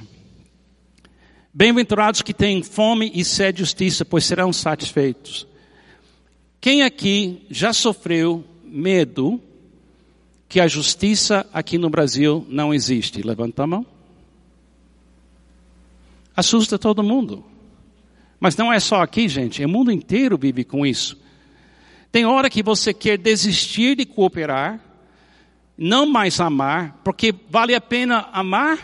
Bem-aventurados 1.52 2.22
que 2.22 2.32
têm 2.32 2.62
fome 2.62 3.10
e 3.14 3.24
sede 3.24 3.58
de 3.58 3.62
justiça, 3.64 4.04
pois 4.04 4.24
serão 4.24 4.52
satisfeitos. 4.52 5.46
Quem 6.60 6.82
aqui 6.82 7.44
já 7.50 7.72
sofreu 7.72 8.44
medo 8.64 9.40
que 10.52 10.60
a 10.60 10.68
justiça 10.68 11.46
aqui 11.50 11.78
no 11.78 11.88
Brasil 11.88 12.46
não 12.46 12.74
existe? 12.74 13.22
Levanta 13.22 13.62
a 13.62 13.66
mão. 13.66 13.86
Assusta 16.36 16.78
todo 16.78 17.02
mundo. 17.02 17.42
Mas 18.38 18.54
não 18.54 18.70
é 18.70 18.78
só 18.78 19.00
aqui, 19.00 19.30
gente, 19.30 19.64
o 19.64 19.68
mundo 19.68 19.90
inteiro 19.90 20.36
vive 20.36 20.62
com 20.62 20.84
isso. 20.84 21.18
Tem 22.12 22.26
hora 22.26 22.50
que 22.50 22.62
você 22.62 22.92
quer 22.92 23.16
desistir 23.16 23.96
de 23.96 24.04
cooperar, 24.04 24.78
não 25.78 26.04
mais 26.04 26.38
amar, 26.38 27.00
porque 27.02 27.34
vale 27.48 27.74
a 27.74 27.80
pena 27.80 28.28
amar, 28.30 28.78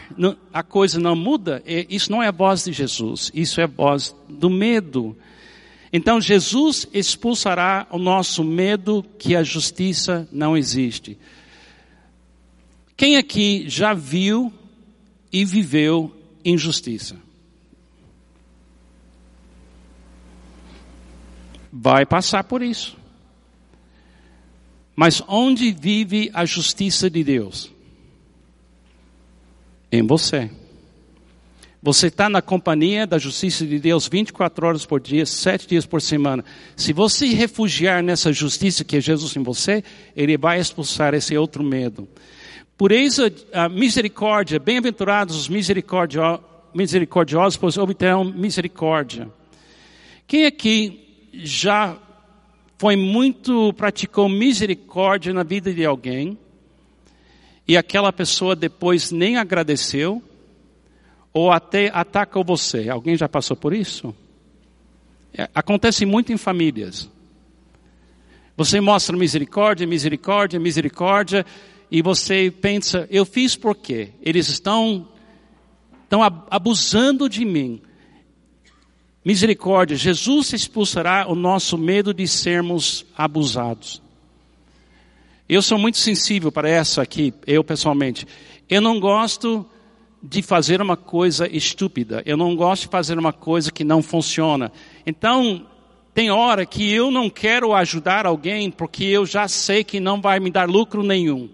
a 0.50 0.62
coisa 0.62 0.98
não 0.98 1.14
muda, 1.14 1.62
isso 1.66 2.10
não 2.10 2.22
é 2.22 2.28
a 2.28 2.32
voz 2.32 2.64
de 2.64 2.72
Jesus, 2.72 3.30
isso 3.34 3.60
é 3.60 3.64
a 3.64 3.66
voz 3.66 4.16
do 4.26 4.48
medo. 4.48 5.14
Então 5.92 6.18
Jesus 6.18 6.88
expulsará 6.94 7.86
o 7.90 7.98
nosso 7.98 8.42
medo 8.42 9.04
que 9.18 9.36
a 9.36 9.42
justiça 9.42 10.26
não 10.32 10.56
existe. 10.56 11.18
Quem 12.98 13.16
aqui 13.16 13.64
já 13.68 13.94
viu 13.94 14.52
e 15.32 15.44
viveu 15.44 16.12
injustiça? 16.44 17.16
Vai 21.72 22.04
passar 22.04 22.42
por 22.42 22.60
isso. 22.60 22.96
Mas 24.96 25.22
onde 25.28 25.70
vive 25.70 26.28
a 26.34 26.44
justiça 26.44 27.08
de 27.08 27.22
Deus? 27.22 27.70
Em 29.92 30.04
você. 30.04 30.50
Você 31.80 32.08
está 32.08 32.28
na 32.28 32.42
companhia 32.42 33.06
da 33.06 33.16
justiça 33.16 33.64
de 33.64 33.78
Deus 33.78 34.08
24 34.08 34.66
horas 34.66 34.84
por 34.84 34.98
dia, 34.98 35.24
7 35.24 35.68
dias 35.68 35.86
por 35.86 36.02
semana. 36.02 36.44
Se 36.74 36.92
você 36.92 37.26
refugiar 37.26 38.02
nessa 38.02 38.32
justiça 38.32 38.82
que 38.82 38.96
é 38.96 39.00
Jesus 39.00 39.36
em 39.36 39.42
você, 39.44 39.84
Ele 40.16 40.36
vai 40.36 40.58
expulsar 40.58 41.14
esse 41.14 41.36
outro 41.38 41.62
medo. 41.62 42.08
Por 42.78 42.90
isso, 42.92 43.22
a 43.52 43.68
misericórdia, 43.68 44.60
bem-aventurados 44.60 45.34
os 45.34 45.48
misericordiosos, 45.48 47.56
pois 47.56 47.76
obterão 47.76 48.22
misericórdia. 48.22 49.28
Quem 50.28 50.46
aqui 50.46 51.28
já 51.32 51.98
foi 52.78 52.94
muito, 52.94 53.72
praticou 53.72 54.28
misericórdia 54.28 55.34
na 55.34 55.42
vida 55.42 55.74
de 55.74 55.84
alguém, 55.84 56.38
e 57.66 57.76
aquela 57.76 58.12
pessoa 58.12 58.54
depois 58.54 59.10
nem 59.10 59.36
agradeceu, 59.36 60.22
ou 61.32 61.50
até 61.50 61.90
ataca 61.92 62.40
você. 62.44 62.88
Alguém 62.88 63.16
já 63.16 63.28
passou 63.28 63.56
por 63.56 63.72
isso? 63.72 64.14
É, 65.34 65.48
acontece 65.52 66.06
muito 66.06 66.32
em 66.32 66.36
famílias. 66.36 67.10
Você 68.56 68.80
mostra 68.80 69.16
misericórdia, 69.16 69.84
misericórdia, 69.84 70.60
misericórdia, 70.60 71.44
e 71.90 72.02
você 72.02 72.50
pensa, 72.50 73.06
eu 73.10 73.24
fiz 73.24 73.56
por 73.56 73.74
quê? 73.74 74.10
Eles 74.22 74.48
estão, 74.48 75.08
estão 76.04 76.22
abusando 76.22 77.28
de 77.28 77.44
mim. 77.44 77.80
Misericórdia, 79.24 79.96
Jesus 79.96 80.52
expulsará 80.52 81.26
o 81.28 81.34
nosso 81.34 81.76
medo 81.76 82.14
de 82.14 82.26
sermos 82.26 83.04
abusados. 83.16 84.02
Eu 85.48 85.62
sou 85.62 85.78
muito 85.78 85.98
sensível 85.98 86.52
para 86.52 86.68
essa 86.68 87.00
aqui, 87.00 87.32
eu 87.46 87.64
pessoalmente. 87.64 88.26
Eu 88.68 88.82
não 88.82 89.00
gosto 89.00 89.66
de 90.22 90.42
fazer 90.42 90.82
uma 90.82 90.96
coisa 90.96 91.48
estúpida. 91.48 92.22
Eu 92.26 92.36
não 92.36 92.54
gosto 92.54 92.82
de 92.82 92.88
fazer 92.88 93.18
uma 93.18 93.32
coisa 93.32 93.72
que 93.72 93.84
não 93.84 94.02
funciona. 94.02 94.70
Então, 95.06 95.66
tem 96.12 96.30
hora 96.30 96.66
que 96.66 96.90
eu 96.92 97.10
não 97.10 97.30
quero 97.30 97.72
ajudar 97.72 98.26
alguém 98.26 98.70
porque 98.70 99.04
eu 99.04 99.24
já 99.24 99.46
sei 99.48 99.84
que 99.84 100.00
não 100.00 100.20
vai 100.20 100.40
me 100.40 100.50
dar 100.50 100.68
lucro 100.68 101.02
nenhum. 101.02 101.48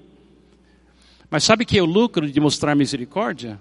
Mas 1.30 1.44
sabe 1.44 1.64
que 1.64 1.78
é 1.78 1.82
o 1.82 1.86
lucro 1.86 2.30
de 2.30 2.40
mostrar 2.40 2.74
misericórdia? 2.74 3.60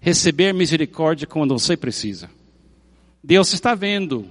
Receber 0.00 0.52
misericórdia 0.52 1.26
quando 1.26 1.58
você 1.58 1.76
precisa. 1.76 2.30
Deus 3.22 3.52
está 3.52 3.74
vendo. 3.74 4.26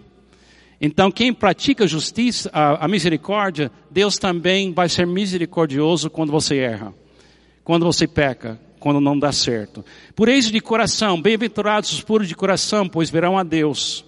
Então, 0.80 1.12
quem 1.12 1.32
pratica 1.32 1.84
a 1.84 1.88
justiça, 1.88 2.50
a, 2.52 2.86
a 2.86 2.88
misericórdia, 2.88 3.72
Deus 3.90 4.18
também 4.18 4.74
vai 4.74 4.90
ser 4.90 5.06
misericordioso 5.06 6.10
quando 6.10 6.32
você 6.32 6.58
erra, 6.58 6.94
quando 7.64 7.86
você 7.86 8.08
peca, 8.08 8.60
quando 8.80 9.00
não 9.00 9.18
dá 9.18 9.32
certo. 9.32 9.86
Pureis 10.16 10.50
de 10.50 10.60
coração, 10.60 11.22
bem-aventurados 11.22 11.94
os 11.94 12.02
puros 12.02 12.28
de 12.28 12.36
coração, 12.36 12.90
pois 12.90 13.12
verão 13.12 13.38
a 13.38 13.44
Deus. 13.44 14.04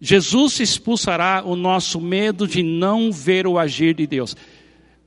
Jesus 0.00 0.60
expulsará 0.60 1.42
o 1.44 1.56
nosso 1.56 2.00
medo 2.00 2.46
de 2.46 2.62
não 2.62 3.10
ver 3.10 3.46
o 3.46 3.58
agir 3.58 3.94
de 3.94 4.06
Deus. 4.06 4.36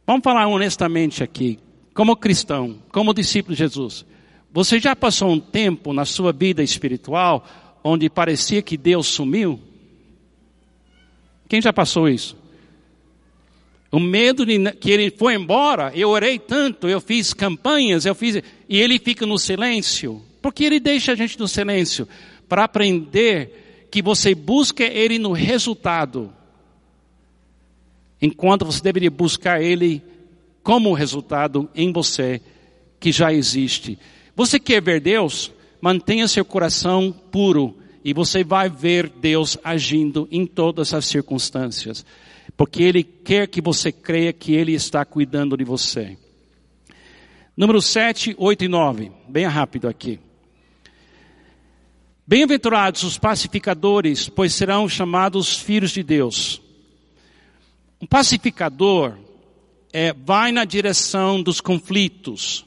Vamos 0.08 0.24
falar 0.24 0.48
honestamente 0.48 1.22
aqui, 1.22 1.60
como 1.94 2.16
cristão, 2.16 2.82
como 2.94 3.14
discípulo 3.14 3.54
de 3.54 3.60
Jesus. 3.60 4.06
Você 4.54 4.80
já 4.80 4.96
passou 4.96 5.30
um 5.30 5.40
tempo 5.40 5.92
na 5.92 6.06
sua 6.06 6.32
vida 6.32 6.64
espiritual 6.64 7.46
onde 7.84 8.10
parecia 8.10 8.62
que 8.62 8.78
Deus 8.78 9.06
sumiu? 9.06 9.60
Quem 11.50 11.62
já 11.62 11.74
passou 11.74 12.08
isso? 12.08 12.38
O 13.92 14.00
medo 14.00 14.46
de 14.46 14.72
que 14.74 14.92
ele 14.92 15.12
foi 15.12 15.36
embora, 15.36 15.92
eu 15.94 16.10
orei 16.10 16.40
tanto, 16.40 16.88
eu 16.88 17.02
fiz 17.02 17.34
campanhas, 17.34 18.06
eu 18.06 18.16
fiz, 18.16 18.42
e 18.70 18.80
ele 18.80 19.00
fica 19.00 19.26
no 19.26 19.38
silêncio. 19.38 20.22
Porque 20.42 20.64
ele 20.64 20.80
deixa 20.80 21.12
a 21.12 21.16
gente 21.16 21.38
no 21.38 21.50
silêncio? 21.50 22.08
Para 22.48 22.64
aprender 22.64 23.88
que 23.92 24.02
você 24.02 24.34
busca 24.34 24.86
ele 24.86 25.20
no 25.20 25.34
resultado. 25.34 26.34
Enquanto 28.22 28.66
você 28.66 28.82
deveria 28.82 29.12
buscar 29.12 29.62
ele 29.62 30.04
como 30.64 30.94
resultado 30.94 31.70
em 31.74 31.92
você, 31.92 32.42
que 33.00 33.12
já 33.12 33.32
existe. 33.32 33.98
Você 34.36 34.60
quer 34.60 34.82
ver 34.82 35.00
Deus? 35.00 35.52
Mantenha 35.80 36.28
seu 36.28 36.44
coração 36.44 37.12
puro 37.32 37.78
e 38.04 38.14
você 38.14 38.44
vai 38.44 38.70
ver 38.70 39.10
Deus 39.10 39.58
agindo 39.64 40.28
em 40.32 40.46
todas 40.46 40.94
as 40.94 41.06
circunstâncias. 41.06 42.06
Porque 42.56 42.82
Ele 42.84 43.04
quer 43.04 43.48
que 43.48 43.62
você 43.62 43.92
creia 43.92 44.34
que 44.34 44.54
Ele 44.54 44.74
está 44.74 45.06
cuidando 45.06 45.56
de 45.56 45.64
você. 45.64 46.18
Número 47.56 47.82
7, 47.82 48.36
8 48.38 48.66
e 48.66 48.68
9. 48.68 49.12
Bem 49.28 49.46
rápido 49.46 49.88
aqui. 49.88 50.20
Bem-aventurados 52.26 53.04
os 53.04 53.18
pacificadores, 53.18 54.28
pois 54.28 54.54
serão 54.54 54.90
chamados 54.90 55.58
filhos 55.58 55.92
de 55.92 56.04
Deus. 56.04 56.62
Um 58.02 58.06
pacificador 58.06 59.18
é, 59.92 60.14
vai 60.14 60.52
na 60.52 60.66
direção 60.66 61.42
dos 61.42 61.60
conflitos. 61.60 62.66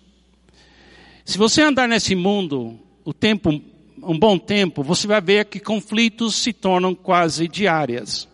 Se 1.25 1.39
você 1.39 1.63
andar 1.63 1.89
nesse 1.89 2.15
mundo 2.15 2.79
o 3.05 3.13
tempo 3.13 3.63
um 4.03 4.19
bom 4.19 4.39
tempo, 4.39 4.83
você 4.83 5.07
vai 5.07 5.21
ver 5.21 5.45
que 5.45 5.61
conflitos 5.61 6.35
se 6.35 6.53
tornam 6.53 6.95
quase 6.95 7.47
diárias. 7.47 8.27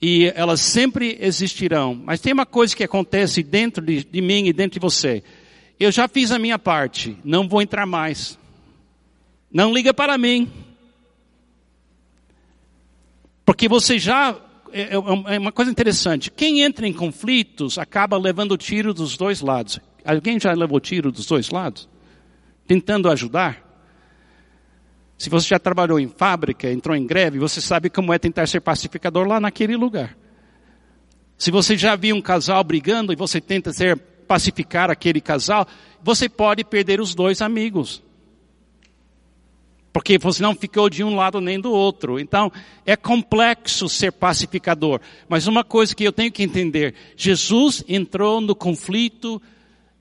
E 0.00 0.32
elas 0.34 0.60
sempre 0.60 1.18
existirão. 1.20 1.94
Mas 1.94 2.20
tem 2.20 2.32
uma 2.32 2.46
coisa 2.46 2.74
que 2.74 2.84
acontece 2.84 3.42
dentro 3.42 3.84
de, 3.84 4.04
de 4.04 4.20
mim 4.20 4.46
e 4.46 4.52
dentro 4.52 4.78
de 4.78 4.80
você. 4.80 5.22
Eu 5.78 5.90
já 5.90 6.06
fiz 6.06 6.30
a 6.30 6.38
minha 6.38 6.58
parte, 6.58 7.16
não 7.24 7.48
vou 7.48 7.60
entrar 7.60 7.86
mais. 7.86 8.38
Não 9.50 9.72
liga 9.72 9.92
para 9.92 10.16
mim. 10.16 10.50
Porque 13.44 13.68
você 13.68 13.98
já 13.98 14.38
é, 14.72 14.82
é, 14.82 15.34
é 15.34 15.38
uma 15.38 15.52
coisa 15.52 15.70
interessante. 15.70 16.30
Quem 16.30 16.62
entra 16.62 16.86
em 16.86 16.92
conflitos 16.92 17.78
acaba 17.78 18.16
levando 18.16 18.56
tiro 18.56 18.92
dos 18.94 19.16
dois 19.16 19.40
lados. 19.40 19.78
Alguém 20.04 20.38
já 20.40 20.52
levou 20.52 20.80
tiro 20.80 21.12
dos 21.12 21.26
dois 21.26 21.50
lados? 21.50 21.88
Tentando 22.66 23.10
ajudar? 23.10 23.66
Se 25.18 25.28
você 25.28 25.48
já 25.48 25.58
trabalhou 25.58 26.00
em 26.00 26.08
fábrica, 26.08 26.70
entrou 26.70 26.96
em 26.96 27.06
greve, 27.06 27.38
você 27.38 27.60
sabe 27.60 27.90
como 27.90 28.12
é 28.12 28.18
tentar 28.18 28.46
ser 28.46 28.60
pacificador 28.60 29.26
lá 29.26 29.38
naquele 29.38 29.76
lugar. 29.76 30.16
Se 31.36 31.50
você 31.50 31.76
já 31.76 31.94
viu 31.94 32.16
um 32.16 32.22
casal 32.22 32.64
brigando 32.64 33.12
e 33.12 33.16
você 33.16 33.40
tenta 33.40 33.72
ser 33.72 33.98
pacificar 33.98 34.90
aquele 34.90 35.20
casal, 35.20 35.66
você 36.02 36.28
pode 36.28 36.64
perder 36.64 37.00
os 37.00 37.14
dois 37.14 37.42
amigos. 37.42 38.02
Porque 39.92 40.18
você 40.18 40.42
não 40.42 40.54
ficou 40.54 40.88
de 40.88 41.02
um 41.02 41.16
lado 41.16 41.40
nem 41.40 41.60
do 41.60 41.72
outro. 41.72 42.18
Então, 42.18 42.50
é 42.86 42.94
complexo 42.96 43.88
ser 43.88 44.12
pacificador. 44.12 45.00
Mas 45.28 45.46
uma 45.46 45.64
coisa 45.64 45.94
que 45.94 46.04
eu 46.04 46.12
tenho 46.12 46.30
que 46.30 46.42
entender: 46.42 46.94
Jesus 47.16 47.84
entrou 47.88 48.40
no 48.40 48.54
conflito 48.54 49.42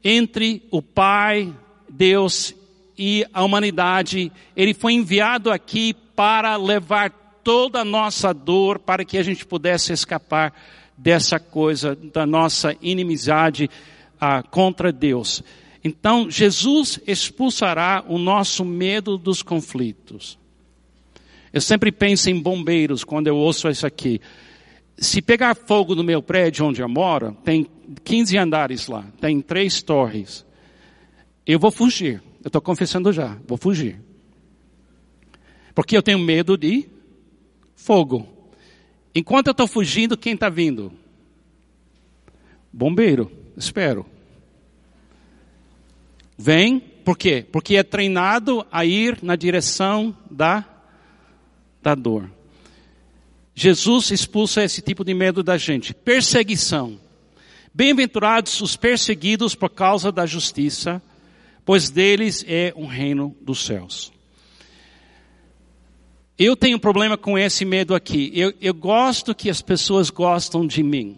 entre 0.04 0.64
o 0.70 0.82
Pai, 0.82 1.54
Deus 1.90 2.54
e 2.98 3.26
a 3.34 3.44
humanidade, 3.44 4.32
ele 4.56 4.74
foi 4.74 4.94
enviado 4.94 5.52
aqui 5.52 5.96
para 6.16 6.56
levar 6.58 7.10
toda 7.44 7.80
a 7.80 7.86
nossa 7.86 8.34
dor, 8.34 8.78
para 8.78 9.06
que 9.06 9.18
a 9.18 9.24
gente 9.24 9.46
pudesse 9.46 9.94
escapar 9.94 10.54
dessa 10.98 11.40
coisa, 11.40 11.96
da 11.96 12.26
nossa 12.26 12.76
inimizade 12.82 13.70
ah, 14.20 14.44
contra 14.44 14.92
Deus. 14.92 15.42
Então, 15.84 16.30
Jesus 16.30 17.00
expulsará 17.08 18.04
o 18.08 18.18
nosso 18.18 18.66
medo 18.66 19.18
dos 19.18 19.42
conflitos. 19.42 20.38
Eu 21.54 21.62
sempre 21.62 21.92
penso 21.92 22.30
em 22.30 22.40
bombeiros 22.40 23.04
quando 23.04 23.28
eu 23.28 23.36
ouço 23.36 23.70
isso 23.70 23.88
aqui. 23.88 24.20
Se 24.98 25.22
pegar 25.22 25.56
fogo 25.56 25.96
no 25.96 26.04
meu 26.04 26.22
prédio 26.22 26.66
onde 26.66 26.82
eu 26.82 26.90
moro, 26.90 27.36
tem 27.44 27.66
15 28.04 28.38
andares 28.38 28.88
lá, 28.88 29.06
tem 29.20 29.42
três 29.42 29.82
torres. 29.82 30.46
Eu 31.46 31.58
vou 31.58 31.72
fugir. 31.72 32.22
Eu 32.44 32.48
estou 32.48 32.62
confessando 32.62 33.12
já, 33.12 33.38
vou 33.48 33.58
fugir. 33.58 34.00
Porque 35.74 35.96
eu 35.96 36.04
tenho 36.04 36.20
medo 36.20 36.58
de 36.58 36.88
fogo. 37.76 38.28
Enquanto 39.16 39.48
eu 39.48 39.52
estou 39.52 39.68
fugindo, 39.68 40.18
quem 40.18 40.34
está 40.34 40.50
vindo? 40.50 40.92
Bombeiro, 42.72 43.32
espero. 43.58 44.06
Vem, 46.42 46.80
por 46.80 47.18
quê? 47.18 47.46
Porque 47.52 47.76
é 47.76 47.84
treinado 47.84 48.66
a 48.72 48.86
ir 48.86 49.20
na 49.22 49.36
direção 49.36 50.16
da, 50.32 50.64
da 51.84 51.94
dor. 51.94 52.32
Jesus 53.54 54.10
expulsa 54.10 54.64
esse 54.64 54.82
tipo 54.82 55.04
de 55.04 55.14
medo 55.14 55.44
da 55.44 55.58
gente. 55.58 55.94
Perseguição. 55.94 56.98
Bem-aventurados 57.74 58.62
os 58.62 58.78
perseguidos 58.78 59.54
por 59.54 59.70
causa 59.70 60.14
da 60.14 60.26
justiça, 60.26 61.02
pois 61.66 61.90
deles 61.90 62.46
é 62.48 62.72
o 62.74 62.86
reino 62.86 63.36
dos 63.42 63.66
céus. 63.66 64.10
Eu 66.38 66.56
tenho 66.56 66.78
um 66.78 66.80
problema 66.80 67.18
com 67.18 67.38
esse 67.38 67.66
medo 67.66 67.94
aqui. 67.94 68.32
Eu, 68.34 68.54
eu 68.62 68.74
gosto 68.74 69.36
que 69.36 69.50
as 69.50 69.62
pessoas 69.62 70.10
gostam 70.10 70.66
de 70.66 70.82
mim. 70.82 71.18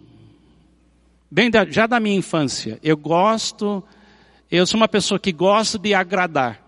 Bem, 1.30 1.48
da, 1.48 1.64
já 1.64 1.86
da 1.86 2.00
minha 2.00 2.16
infância, 2.16 2.80
eu 2.82 2.96
gosto, 2.96 3.84
eu 4.58 4.66
sou 4.66 4.78
uma 4.78 4.88
pessoa 4.88 5.18
que 5.18 5.32
gosta 5.32 5.78
de 5.78 5.94
agradar. 5.94 6.60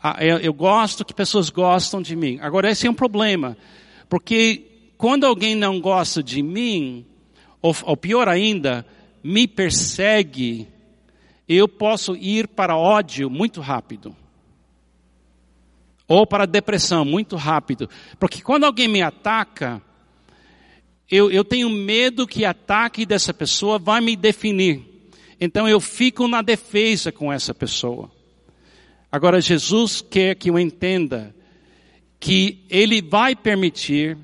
Ah, 0.00 0.24
eu, 0.24 0.54
gosto 0.54 1.04
que 1.04 1.12
pessoas 1.12 1.50
gostam 1.50 2.00
de 2.00 2.14
mim. 2.14 2.38
Agora, 2.40 2.70
esse 2.70 2.86
é 2.86 2.90
um 2.90 2.94
problema, 2.94 3.56
porque 4.08 4.92
quando 4.96 5.24
alguém 5.24 5.56
não 5.56 5.80
gosta 5.80 6.22
de 6.22 6.40
mim, 6.40 7.04
ou, 7.60 7.74
ou 7.82 7.96
pior 7.96 8.28
ainda, 8.28 8.86
me 9.24 9.48
persegue, 9.48 10.68
eu 11.48 11.66
posso 11.66 12.14
ir 12.14 12.46
para 12.46 12.76
ódio 12.76 13.28
muito 13.28 13.60
rápido. 13.60 14.14
Ou 16.06 16.24
para 16.24 16.46
depressão, 16.46 17.04
muito 17.04 17.34
rápido. 17.34 17.90
Porque 18.20 18.40
quando 18.40 18.64
alguém 18.64 18.86
me 18.86 19.02
ataca, 19.02 19.82
eu, 21.10 21.28
eu 21.28 21.44
tenho 21.44 21.68
medo 21.68 22.24
que 22.24 22.44
ataque 22.44 23.04
dessa 23.04 23.34
pessoa 23.34 23.80
vai 23.80 24.00
me 24.00 24.14
definir. 24.14 24.87
Então 25.40 25.68
eu 25.68 25.80
fico 25.80 26.26
na 26.26 26.42
defesa 26.42 27.12
com 27.12 27.32
essa 27.32 27.54
pessoa. 27.54 28.10
Agora 29.10 29.40
Jesus 29.40 30.00
quer 30.00 30.34
que 30.34 30.50
eu 30.50 30.58
entenda 30.58 31.34
que 32.20 32.64
Ele 32.68 33.00
vai 33.00 33.34
permitir 33.34 34.18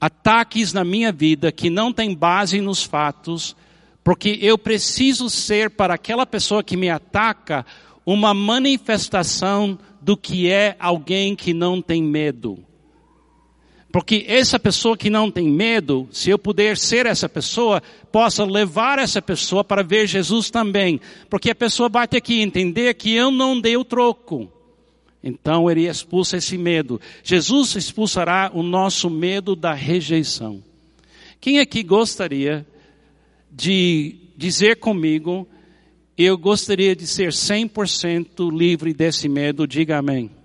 ataques 0.00 0.72
na 0.72 0.84
minha 0.84 1.12
vida 1.12 1.50
que 1.50 1.70
não 1.70 1.92
têm 1.92 2.14
base 2.14 2.60
nos 2.60 2.82
fatos, 2.82 3.56
porque 4.04 4.38
eu 4.40 4.58
preciso 4.58 5.30
ser 5.30 5.70
para 5.70 5.94
aquela 5.94 6.26
pessoa 6.26 6.62
que 6.62 6.76
me 6.76 6.90
ataca 6.90 7.64
uma 8.04 8.34
manifestação 8.34 9.78
do 10.00 10.16
que 10.16 10.50
é 10.50 10.76
alguém 10.78 11.34
que 11.34 11.52
não 11.52 11.80
tem 11.82 12.02
medo. 12.02 12.64
Porque 13.96 14.26
essa 14.28 14.58
pessoa 14.60 14.94
que 14.94 15.08
não 15.08 15.30
tem 15.30 15.48
medo, 15.48 16.06
se 16.12 16.28
eu 16.28 16.38
puder 16.38 16.76
ser 16.76 17.06
essa 17.06 17.30
pessoa, 17.30 17.82
possa 18.12 18.44
levar 18.44 18.98
essa 18.98 19.22
pessoa 19.22 19.64
para 19.64 19.82
ver 19.82 20.06
Jesus 20.06 20.50
também. 20.50 21.00
Porque 21.30 21.48
a 21.50 21.54
pessoa 21.54 21.88
vai 21.88 22.06
ter 22.06 22.20
que 22.20 22.42
entender 22.42 22.92
que 22.92 23.14
eu 23.14 23.30
não 23.30 23.58
dei 23.58 23.74
o 23.74 23.86
troco. 23.86 24.52
Então 25.24 25.70
ele 25.70 25.88
expulsa 25.88 26.36
esse 26.36 26.58
medo. 26.58 27.00
Jesus 27.24 27.74
expulsará 27.74 28.50
o 28.52 28.62
nosso 28.62 29.08
medo 29.08 29.56
da 29.56 29.72
rejeição. 29.72 30.62
Quem 31.40 31.58
aqui 31.58 31.82
gostaria 31.82 32.66
de 33.50 34.16
dizer 34.36 34.76
comigo 34.76 35.48
eu 36.18 36.36
gostaria 36.36 36.94
de 36.94 37.06
ser 37.06 37.30
100% 37.30 38.54
livre 38.54 38.92
desse 38.92 39.26
medo, 39.26 39.66
diga 39.66 39.96
amém. 39.96 40.35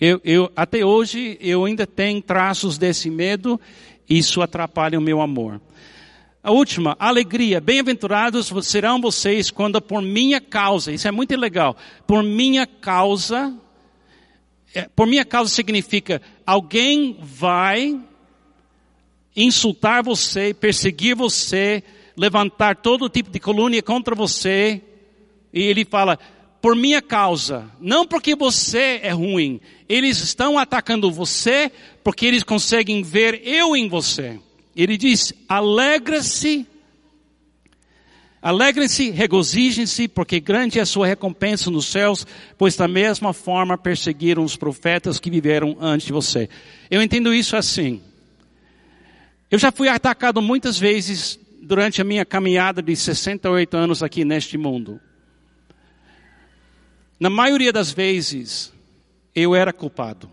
Eu, 0.00 0.20
eu, 0.24 0.52
até 0.54 0.84
hoje 0.84 1.36
eu 1.40 1.64
ainda 1.64 1.86
tenho 1.86 2.22
traços 2.22 2.78
desse 2.78 3.10
medo, 3.10 3.60
isso 4.08 4.40
atrapalha 4.40 4.98
o 4.98 5.02
meu 5.02 5.20
amor. 5.20 5.60
A 6.42 6.52
última, 6.52 6.96
alegria. 7.00 7.60
Bem-aventurados 7.60 8.52
serão 8.62 9.00
vocês 9.00 9.50
quando 9.50 9.80
por 9.82 10.00
minha 10.00 10.40
causa, 10.40 10.92
isso 10.92 11.08
é 11.08 11.10
muito 11.10 11.36
legal, 11.36 11.76
por 12.06 12.22
minha 12.22 12.64
causa, 12.66 13.52
é, 14.72 14.88
por 14.94 15.06
minha 15.06 15.24
causa 15.24 15.50
significa 15.50 16.22
alguém 16.46 17.18
vai 17.20 18.00
insultar 19.34 20.02
você, 20.02 20.54
perseguir 20.54 21.16
você, 21.16 21.82
levantar 22.16 22.76
todo 22.76 23.08
tipo 23.08 23.30
de 23.30 23.38
colônia 23.40 23.82
contra 23.82 24.14
você. 24.14 24.82
E 25.52 25.62
ele 25.62 25.84
fala, 25.84 26.18
por 26.60 26.74
minha 26.74 27.00
causa, 27.00 27.70
não 27.80 28.06
porque 28.06 28.34
você 28.34 29.00
é 29.02 29.10
ruim. 29.10 29.60
Eles 29.88 30.18
estão 30.18 30.58
atacando 30.58 31.10
você 31.10 31.70
porque 32.02 32.26
eles 32.26 32.42
conseguem 32.42 33.02
ver 33.02 33.40
eu 33.44 33.76
em 33.76 33.88
você. 33.88 34.40
Ele 34.74 34.96
diz, 34.96 35.32
alegra-se, 35.48 36.66
alegrem-se, 38.42 39.10
regozijem-se, 39.10 40.08
porque 40.08 40.40
grande 40.40 40.78
é 40.78 40.82
a 40.82 40.86
sua 40.86 41.06
recompensa 41.06 41.70
nos 41.70 41.86
céus, 41.86 42.26
pois 42.56 42.76
da 42.76 42.88
mesma 42.88 43.32
forma 43.32 43.78
perseguiram 43.78 44.44
os 44.44 44.56
profetas 44.56 45.18
que 45.18 45.30
viveram 45.30 45.76
antes 45.80 46.06
de 46.06 46.12
você. 46.12 46.48
Eu 46.90 47.02
entendo 47.02 47.32
isso 47.32 47.56
assim. 47.56 48.00
Eu 49.50 49.58
já 49.58 49.72
fui 49.72 49.88
atacado 49.88 50.42
muitas 50.42 50.78
vezes 50.78 51.38
durante 51.62 52.00
a 52.00 52.04
minha 52.04 52.24
caminhada 52.24 52.82
de 52.82 52.94
68 52.94 53.76
anos 53.76 54.02
aqui 54.02 54.24
neste 54.24 54.58
mundo. 54.58 55.00
Na 57.18 57.28
maioria 57.28 57.72
das 57.72 57.90
vezes, 57.90 58.72
eu 59.34 59.54
era 59.54 59.72
culpado. 59.72 60.30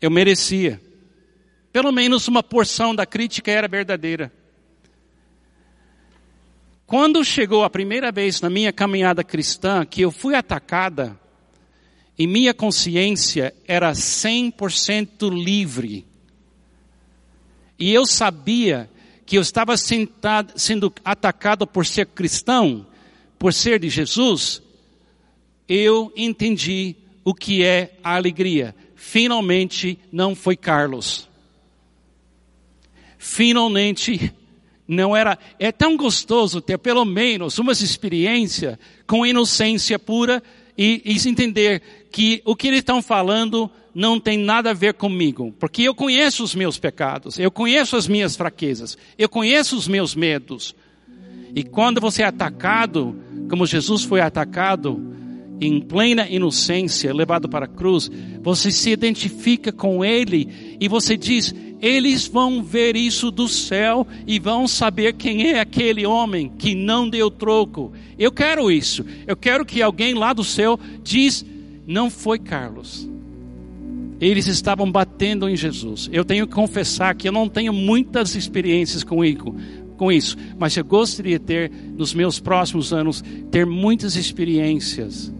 Eu 0.00 0.10
merecia. 0.10 0.80
Pelo 1.72 1.90
menos 1.90 2.28
uma 2.28 2.42
porção 2.42 2.94
da 2.94 3.06
crítica 3.06 3.50
era 3.50 3.66
verdadeira. 3.66 4.32
Quando 6.86 7.24
chegou 7.24 7.64
a 7.64 7.70
primeira 7.70 8.12
vez 8.12 8.40
na 8.40 8.48
minha 8.48 8.72
caminhada 8.72 9.24
cristã 9.24 9.84
que 9.84 10.02
eu 10.02 10.12
fui 10.12 10.34
atacada, 10.34 11.18
e 12.18 12.26
minha 12.26 12.54
consciência 12.54 13.54
era 13.66 13.92
100% 13.92 15.28
livre 15.30 16.06
e 17.78 17.92
eu 17.92 18.06
sabia 18.06 18.88
que 19.26 19.36
eu 19.36 19.42
estava 19.42 19.76
sentado, 19.76 20.52
sendo 20.56 20.92
atacado 21.04 21.66
por 21.66 21.84
ser 21.84 22.06
cristão, 22.06 22.86
por 23.36 23.52
ser 23.52 23.80
de 23.80 23.90
Jesus, 23.90 24.62
eu 25.68 26.12
entendi 26.16 26.94
o 27.24 27.34
que 27.34 27.64
é 27.64 27.98
a 28.04 28.14
alegria. 28.14 28.74
Finalmente 28.94 29.98
não 30.12 30.34
foi 30.34 30.56
Carlos. 30.56 31.28
Finalmente 33.18 34.32
não 34.86 35.16
era. 35.16 35.36
É 35.58 35.72
tão 35.72 35.96
gostoso 35.96 36.60
ter 36.60 36.78
pelo 36.78 37.04
menos 37.04 37.58
uma 37.58 37.72
experiência 37.72 38.78
com 39.08 39.26
inocência 39.26 39.98
pura 39.98 40.40
e, 40.78 41.02
e 41.04 41.28
entender 41.28 41.82
que 42.12 42.40
o 42.44 42.54
que 42.54 42.68
eles 42.68 42.78
estão 42.78 43.02
falando 43.02 43.68
não 43.96 44.20
tem 44.20 44.36
nada 44.36 44.72
a 44.72 44.74
ver 44.74 44.92
comigo, 44.92 45.54
porque 45.58 45.80
eu 45.80 45.94
conheço 45.94 46.44
os 46.44 46.54
meus 46.54 46.78
pecados, 46.78 47.38
eu 47.38 47.50
conheço 47.50 47.96
as 47.96 48.06
minhas 48.06 48.36
fraquezas, 48.36 48.98
eu 49.16 49.26
conheço 49.26 49.74
os 49.74 49.88
meus 49.88 50.14
medos. 50.14 50.76
E 51.54 51.62
quando 51.62 51.98
você 51.98 52.22
é 52.22 52.26
atacado, 52.26 53.16
como 53.48 53.64
Jesus 53.64 54.04
foi 54.04 54.20
atacado, 54.20 55.02
em 55.58 55.80
plena 55.80 56.28
inocência, 56.28 57.14
levado 57.14 57.48
para 57.48 57.64
a 57.64 57.68
cruz, 57.68 58.10
você 58.42 58.70
se 58.70 58.90
identifica 58.90 59.72
com 59.72 60.04
ele 60.04 60.76
e 60.78 60.88
você 60.88 61.16
diz: 61.16 61.54
eles 61.80 62.26
vão 62.26 62.62
ver 62.62 62.96
isso 62.96 63.30
do 63.30 63.48
céu 63.48 64.06
e 64.26 64.38
vão 64.38 64.68
saber 64.68 65.14
quem 65.14 65.52
é 65.52 65.60
aquele 65.60 66.04
homem 66.04 66.52
que 66.58 66.74
não 66.74 67.08
deu 67.08 67.30
troco. 67.30 67.94
Eu 68.18 68.30
quero 68.30 68.70
isso. 68.70 69.06
Eu 69.26 69.38
quero 69.38 69.64
que 69.64 69.80
alguém 69.80 70.12
lá 70.12 70.34
do 70.34 70.44
céu 70.44 70.78
diz: 71.02 71.46
não 71.86 72.10
foi 72.10 72.38
Carlos 72.38 73.15
eles 74.20 74.46
estavam 74.46 74.90
batendo 74.90 75.48
em 75.48 75.56
Jesus. 75.56 76.08
Eu 76.12 76.24
tenho 76.24 76.46
que 76.46 76.54
confessar 76.54 77.14
que 77.14 77.28
eu 77.28 77.32
não 77.32 77.48
tenho 77.48 77.72
muitas 77.72 78.34
experiências 78.34 79.04
com 79.04 79.22
isso, 80.12 80.36
mas 80.58 80.76
eu 80.76 80.84
gostaria 80.84 81.38
de 81.38 81.44
ter, 81.44 81.70
nos 81.96 82.14
meus 82.14 82.40
próximos 82.40 82.92
anos, 82.92 83.22
ter 83.50 83.66
muitas 83.66 84.16
experiências 84.16 85.32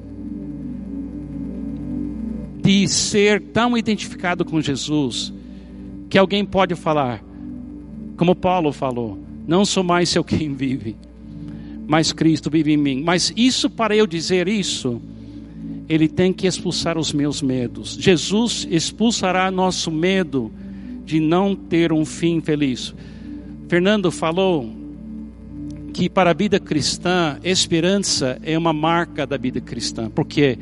de 2.62 2.88
ser 2.88 3.40
tão 3.40 3.78
identificado 3.78 4.44
com 4.44 4.60
Jesus 4.60 5.32
que 6.10 6.18
alguém 6.18 6.44
pode 6.44 6.74
falar, 6.74 7.22
como 8.16 8.34
Paulo 8.34 8.72
falou: 8.72 9.18
não 9.46 9.64
sou 9.64 9.84
mais 9.84 10.14
eu 10.14 10.24
quem 10.24 10.52
vive, 10.52 10.96
mas 11.86 12.12
Cristo 12.12 12.50
vive 12.50 12.72
em 12.72 12.76
mim. 12.76 13.02
Mas 13.04 13.32
isso, 13.36 13.70
para 13.70 13.94
eu 13.94 14.06
dizer 14.06 14.48
isso, 14.48 15.00
ele 15.88 16.08
tem 16.08 16.32
que 16.32 16.46
expulsar 16.46 16.98
os 16.98 17.12
meus 17.12 17.40
medos. 17.40 17.96
Jesus 18.00 18.66
expulsará 18.70 19.50
nosso 19.50 19.90
medo 19.90 20.52
de 21.04 21.20
não 21.20 21.54
ter 21.54 21.92
um 21.92 22.04
fim 22.04 22.40
feliz. 22.40 22.94
Fernando 23.68 24.10
falou 24.10 24.68
que 25.92 26.08
para 26.08 26.30
a 26.30 26.34
vida 26.34 26.58
cristã, 26.58 27.38
esperança 27.42 28.38
é 28.42 28.58
uma 28.58 28.72
marca 28.72 29.26
da 29.26 29.36
vida 29.36 29.60
cristã. 29.60 30.10
Por 30.10 30.26
quê? 30.26 30.58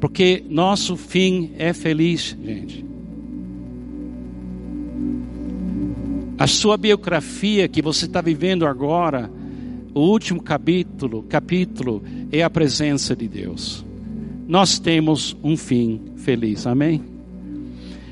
Porque 0.00 0.42
nosso 0.48 0.96
fim 0.96 1.52
é 1.58 1.72
feliz, 1.72 2.36
gente. 2.42 2.84
A 6.38 6.46
sua 6.46 6.76
biografia 6.76 7.68
que 7.68 7.82
você 7.82 8.06
está 8.06 8.20
vivendo 8.20 8.66
agora, 8.66 9.30
o 9.94 10.00
último 10.00 10.42
capítulo, 10.42 11.22
capítulo 11.24 12.02
é 12.32 12.42
a 12.42 12.50
presença 12.50 13.14
de 13.14 13.28
Deus 13.28 13.84
nós 14.52 14.78
temos 14.78 15.34
um 15.42 15.56
fim 15.56 15.98
feliz. 16.14 16.66
Amém? 16.66 17.02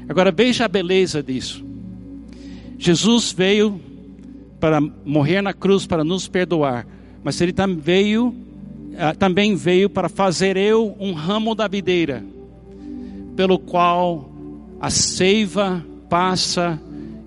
Agora 0.09 0.32
veja 0.32 0.64
a 0.64 0.68
beleza 0.68 1.22
disso. 1.22 1.62
Jesus 2.78 3.30
veio 3.30 3.78
para 4.59 4.80
morrer 4.80 5.43
na 5.43 5.53
cruz 5.53 5.84
para 5.84 6.03
nos 6.03 6.28
perdoar, 6.28 6.86
mas 7.22 7.38
ele 7.43 7.53
também 7.53 7.76
veio, 7.78 8.34
ah, 8.97 9.14
também 9.14 9.55
veio 9.55 9.91
para 9.91 10.09
fazer 10.09 10.57
eu 10.57 10.97
um 10.99 11.12
ramo 11.12 11.55
da 11.55 11.68
videira, 11.68 12.24
pelo 13.36 13.59
qual 13.59 14.32
a 14.80 14.88
seiva 14.88 15.84
passa 16.09 16.80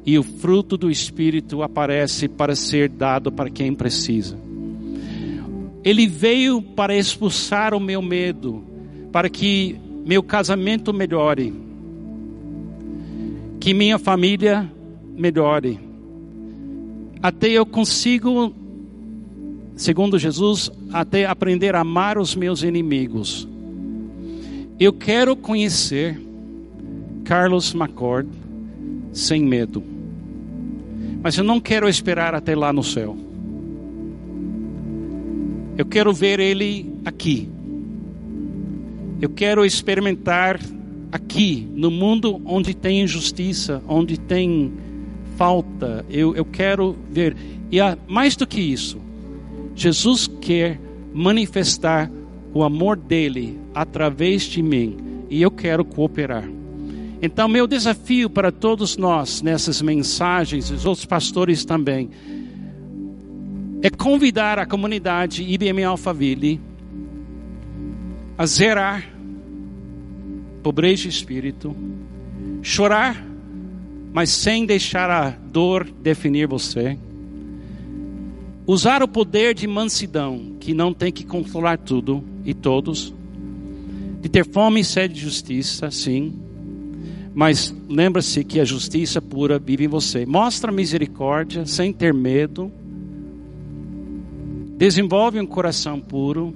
e 0.03 0.18
o 0.18 0.24
fruto 0.24 0.76
do 0.76 0.89
Espírito 0.89 1.61
aparece 1.61 2.28
para 2.28 2.55
ser 2.55 2.89
dado 2.89 3.32
para 3.32 3.51
quem 3.51 3.76
precisa. 3.76 4.36
Ele 5.84 6.07
veio 6.07 6.64
para 6.64 6.97
expulsar 6.97 7.76
o 7.76 7.80
meu 7.80 8.01
medo, 8.01 8.72
para 9.14 9.30
que 9.30 9.80
meu 10.05 10.22
casamento 10.22 10.91
melhore, 10.91 11.53
que 13.61 13.74
minha 13.74 13.97
família 13.97 14.70
melhore, 15.16 15.80
até 17.22 17.47
eu 17.47 17.66
consigo 17.66 18.53
segundo 19.76 20.20
Jesus, 20.20 20.72
até 20.91 21.26
aprender 21.26 21.76
a 21.76 21.82
amar 21.82 22.18
os 22.18 22.36
meus 22.36 22.64
inimigos. 22.64 23.47
Eu 24.80 24.91
quero 24.91 25.36
conhecer 25.36 26.20
Carlos 27.24 27.74
McCord 27.74 28.28
sem 29.11 29.43
medo. 29.43 29.84
Mas 31.22 31.38
eu 31.38 31.43
não 31.43 31.59
quero 31.59 31.88
esperar 31.88 32.36
até 32.36 32.55
lá 32.55 32.74
no 32.74 32.84
céu. 32.84 33.16
Eu 35.78 35.86
quero 35.86 36.11
ver 36.11 36.39
ele 36.39 36.93
aqui. 37.05 37.53
Eu 39.24 39.30
quero 39.30 39.63
experimentar 39.63 40.59
aqui, 41.09 41.65
no 41.74 41.89
mundo 41.89 42.41
onde 42.43 42.74
tem 42.74 43.03
injustiça, 43.03 43.82
onde 43.88 44.19
tem 44.19 44.74
falta. 45.38 46.05
Eu, 46.09 46.36
eu 46.36 46.43
quero 46.43 46.93
ver. 47.09 47.34
E 47.71 47.78
mais 48.05 48.36
do 48.36 48.45
que 48.45 48.59
isso, 48.59 48.99
Jesus 49.74 50.28
quer 50.41 50.78
manifestar 51.13 52.11
o 52.53 52.63
amor 52.65 52.97
dele 52.97 53.57
através 53.74 54.43
de 54.43 54.61
mim. 54.61 54.97
E 55.30 55.41
eu 55.41 55.49
quero 55.49 55.86
cooperar. 55.86 56.43
Então, 57.21 57.47
meu 57.47 57.65
desafio 57.65 58.30
para 58.30 58.51
todos 58.51 58.97
nós 58.97 59.41
nessas 59.41 59.82
mensagens, 59.82 60.69
os 60.69 60.86
outros 60.86 61.05
pastores 61.05 61.63
também, 61.63 62.09
é 63.82 63.89
convidar 63.89 64.59
a 64.59 64.65
comunidade 64.65 65.43
IBM 65.43 65.82
Alphaville 65.86 66.59
a 68.38 68.45
zerar 68.45 69.12
pobreza 70.64 71.03
de 71.03 71.09
espírito, 71.09 71.76
chorar, 72.61 73.24
mas 74.11 74.30
sem 74.30 74.66
deixar 74.66 75.09
a 75.09 75.30
dor 75.30 75.88
definir 76.01 76.47
você. 76.47 76.97
Usar 78.66 79.03
o 79.03 79.07
poder 79.07 79.53
de 79.53 79.68
mansidão, 79.68 80.55
que 80.59 80.74
não 80.74 80.93
tem 80.93 81.11
que 81.11 81.26
controlar 81.26 81.78
tudo 81.78 82.24
e 82.45 82.53
todos. 82.53 83.14
De 84.22 84.30
ter 84.30 84.47
fome 84.47 84.80
e 84.80 84.86
sede 84.86 85.16
de 85.16 85.20
justiça, 85.20 85.91
sim 85.91 86.43
mas 87.34 87.76
lembra-se 87.89 88.43
que 88.43 88.59
a 88.59 88.66
justiça 88.66 89.20
pura 89.20 89.57
vive 89.57 89.86
em 89.86 89.88
você. 89.88 90.26
Mostra 90.26 90.72
misericórdia 90.72 91.66
sem 91.66 91.91
ter 91.91 92.14
medo. 92.14 92.72
Desenvolve 94.78 95.39
um 95.39 95.45
coração 95.45 95.99
puro. 95.99 96.53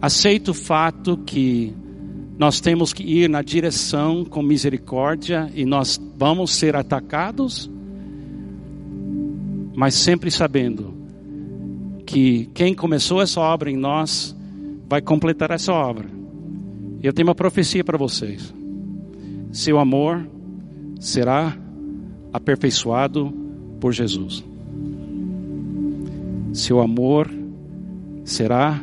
Aceita 0.00 0.52
o 0.52 0.54
fato 0.54 1.16
que 1.16 1.74
nós 2.42 2.60
temos 2.60 2.92
que 2.92 3.04
ir 3.04 3.30
na 3.30 3.40
direção 3.40 4.24
com 4.24 4.42
misericórdia 4.42 5.48
e 5.54 5.64
nós 5.64 5.96
vamos 6.16 6.50
ser 6.50 6.74
atacados, 6.74 7.70
mas 9.76 9.94
sempre 9.94 10.28
sabendo 10.28 10.92
que 12.04 12.50
quem 12.52 12.74
começou 12.74 13.22
essa 13.22 13.40
obra 13.40 13.70
em 13.70 13.76
nós 13.76 14.36
vai 14.88 15.00
completar 15.00 15.52
essa 15.52 15.72
obra. 15.72 16.08
Eu 17.00 17.12
tenho 17.12 17.28
uma 17.28 17.34
profecia 17.36 17.84
para 17.84 17.96
vocês 17.96 18.52
seu 19.52 19.78
amor 19.78 20.26
será 20.98 21.56
aperfeiçoado 22.32 23.32
por 23.78 23.92
Jesus. 23.92 24.42
Seu 26.52 26.80
amor 26.80 27.30
será 28.24 28.82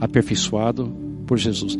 aperfeiçoado 0.00 0.94
por 1.26 1.38
Jesus. 1.38 1.76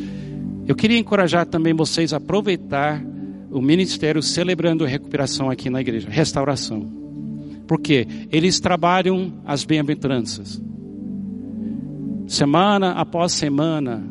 Eu 0.69 0.77
queria 0.77 0.99
encorajar 0.99 1.47
também 1.47 1.73
vocês 1.73 2.13
a 2.13 2.19
aproveitar 2.19 3.03
o 3.51 3.59
ministério 3.59 4.23
celebrando 4.23 4.85
recuperação 4.85 5.49
aqui 5.49 5.71
na 5.71 5.81
igreja, 5.81 6.11
restauração. 6.11 6.87
Porque 7.67 8.07
eles 8.31 8.61
trabalham 8.61 9.33
as 9.47 9.65
bem-aventuranças. 9.65 10.61
Semana 12.27 12.93
após 12.93 13.33
semana, 13.33 14.05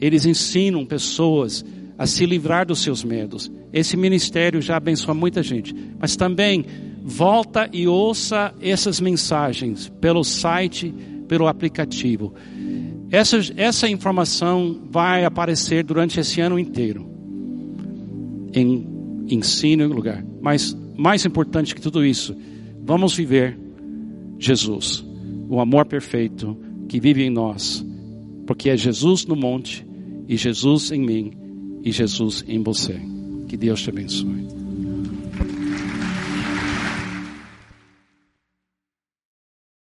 eles 0.00 0.24
ensinam 0.24 0.86
pessoas 0.86 1.62
a 1.98 2.06
se 2.06 2.24
livrar 2.24 2.64
dos 2.66 2.78
seus 2.78 3.04
medos. 3.04 3.52
Esse 3.70 3.98
ministério 3.98 4.62
já 4.62 4.78
abençoa 4.78 5.12
muita 5.12 5.42
gente. 5.42 5.74
Mas 5.98 6.16
também 6.16 6.64
volta 7.02 7.68
e 7.70 7.86
ouça 7.86 8.54
essas 8.62 8.98
mensagens 8.98 9.90
pelo 10.00 10.24
site, 10.24 10.94
pelo 11.28 11.46
aplicativo. 11.46 12.32
Essa, 13.10 13.38
essa 13.56 13.88
informação 13.88 14.80
vai 14.90 15.24
aparecer 15.24 15.84
durante 15.84 16.18
esse 16.18 16.40
ano 16.40 16.58
inteiro. 16.58 17.06
Em 18.52 18.96
ensino 19.28 19.84
em 19.84 19.88
lugar. 19.88 20.24
Mas 20.40 20.76
mais 20.96 21.24
importante 21.24 21.74
que 21.74 21.80
tudo 21.80 22.04
isso, 22.04 22.36
vamos 22.82 23.14
viver 23.14 23.58
Jesus, 24.38 25.04
o 25.48 25.60
amor 25.60 25.86
perfeito 25.86 26.56
que 26.88 27.00
vive 27.00 27.22
em 27.22 27.30
nós. 27.30 27.84
Porque 28.46 28.70
é 28.70 28.76
Jesus 28.76 29.26
no 29.26 29.36
monte 29.36 29.86
e 30.28 30.36
Jesus 30.36 30.90
em 30.92 31.00
mim 31.00 31.32
e 31.82 31.90
Jesus 31.90 32.44
em 32.46 32.62
você. 32.62 33.00
Que 33.48 33.56
Deus 33.56 33.82
te 33.82 33.90
abençoe. 33.90 34.55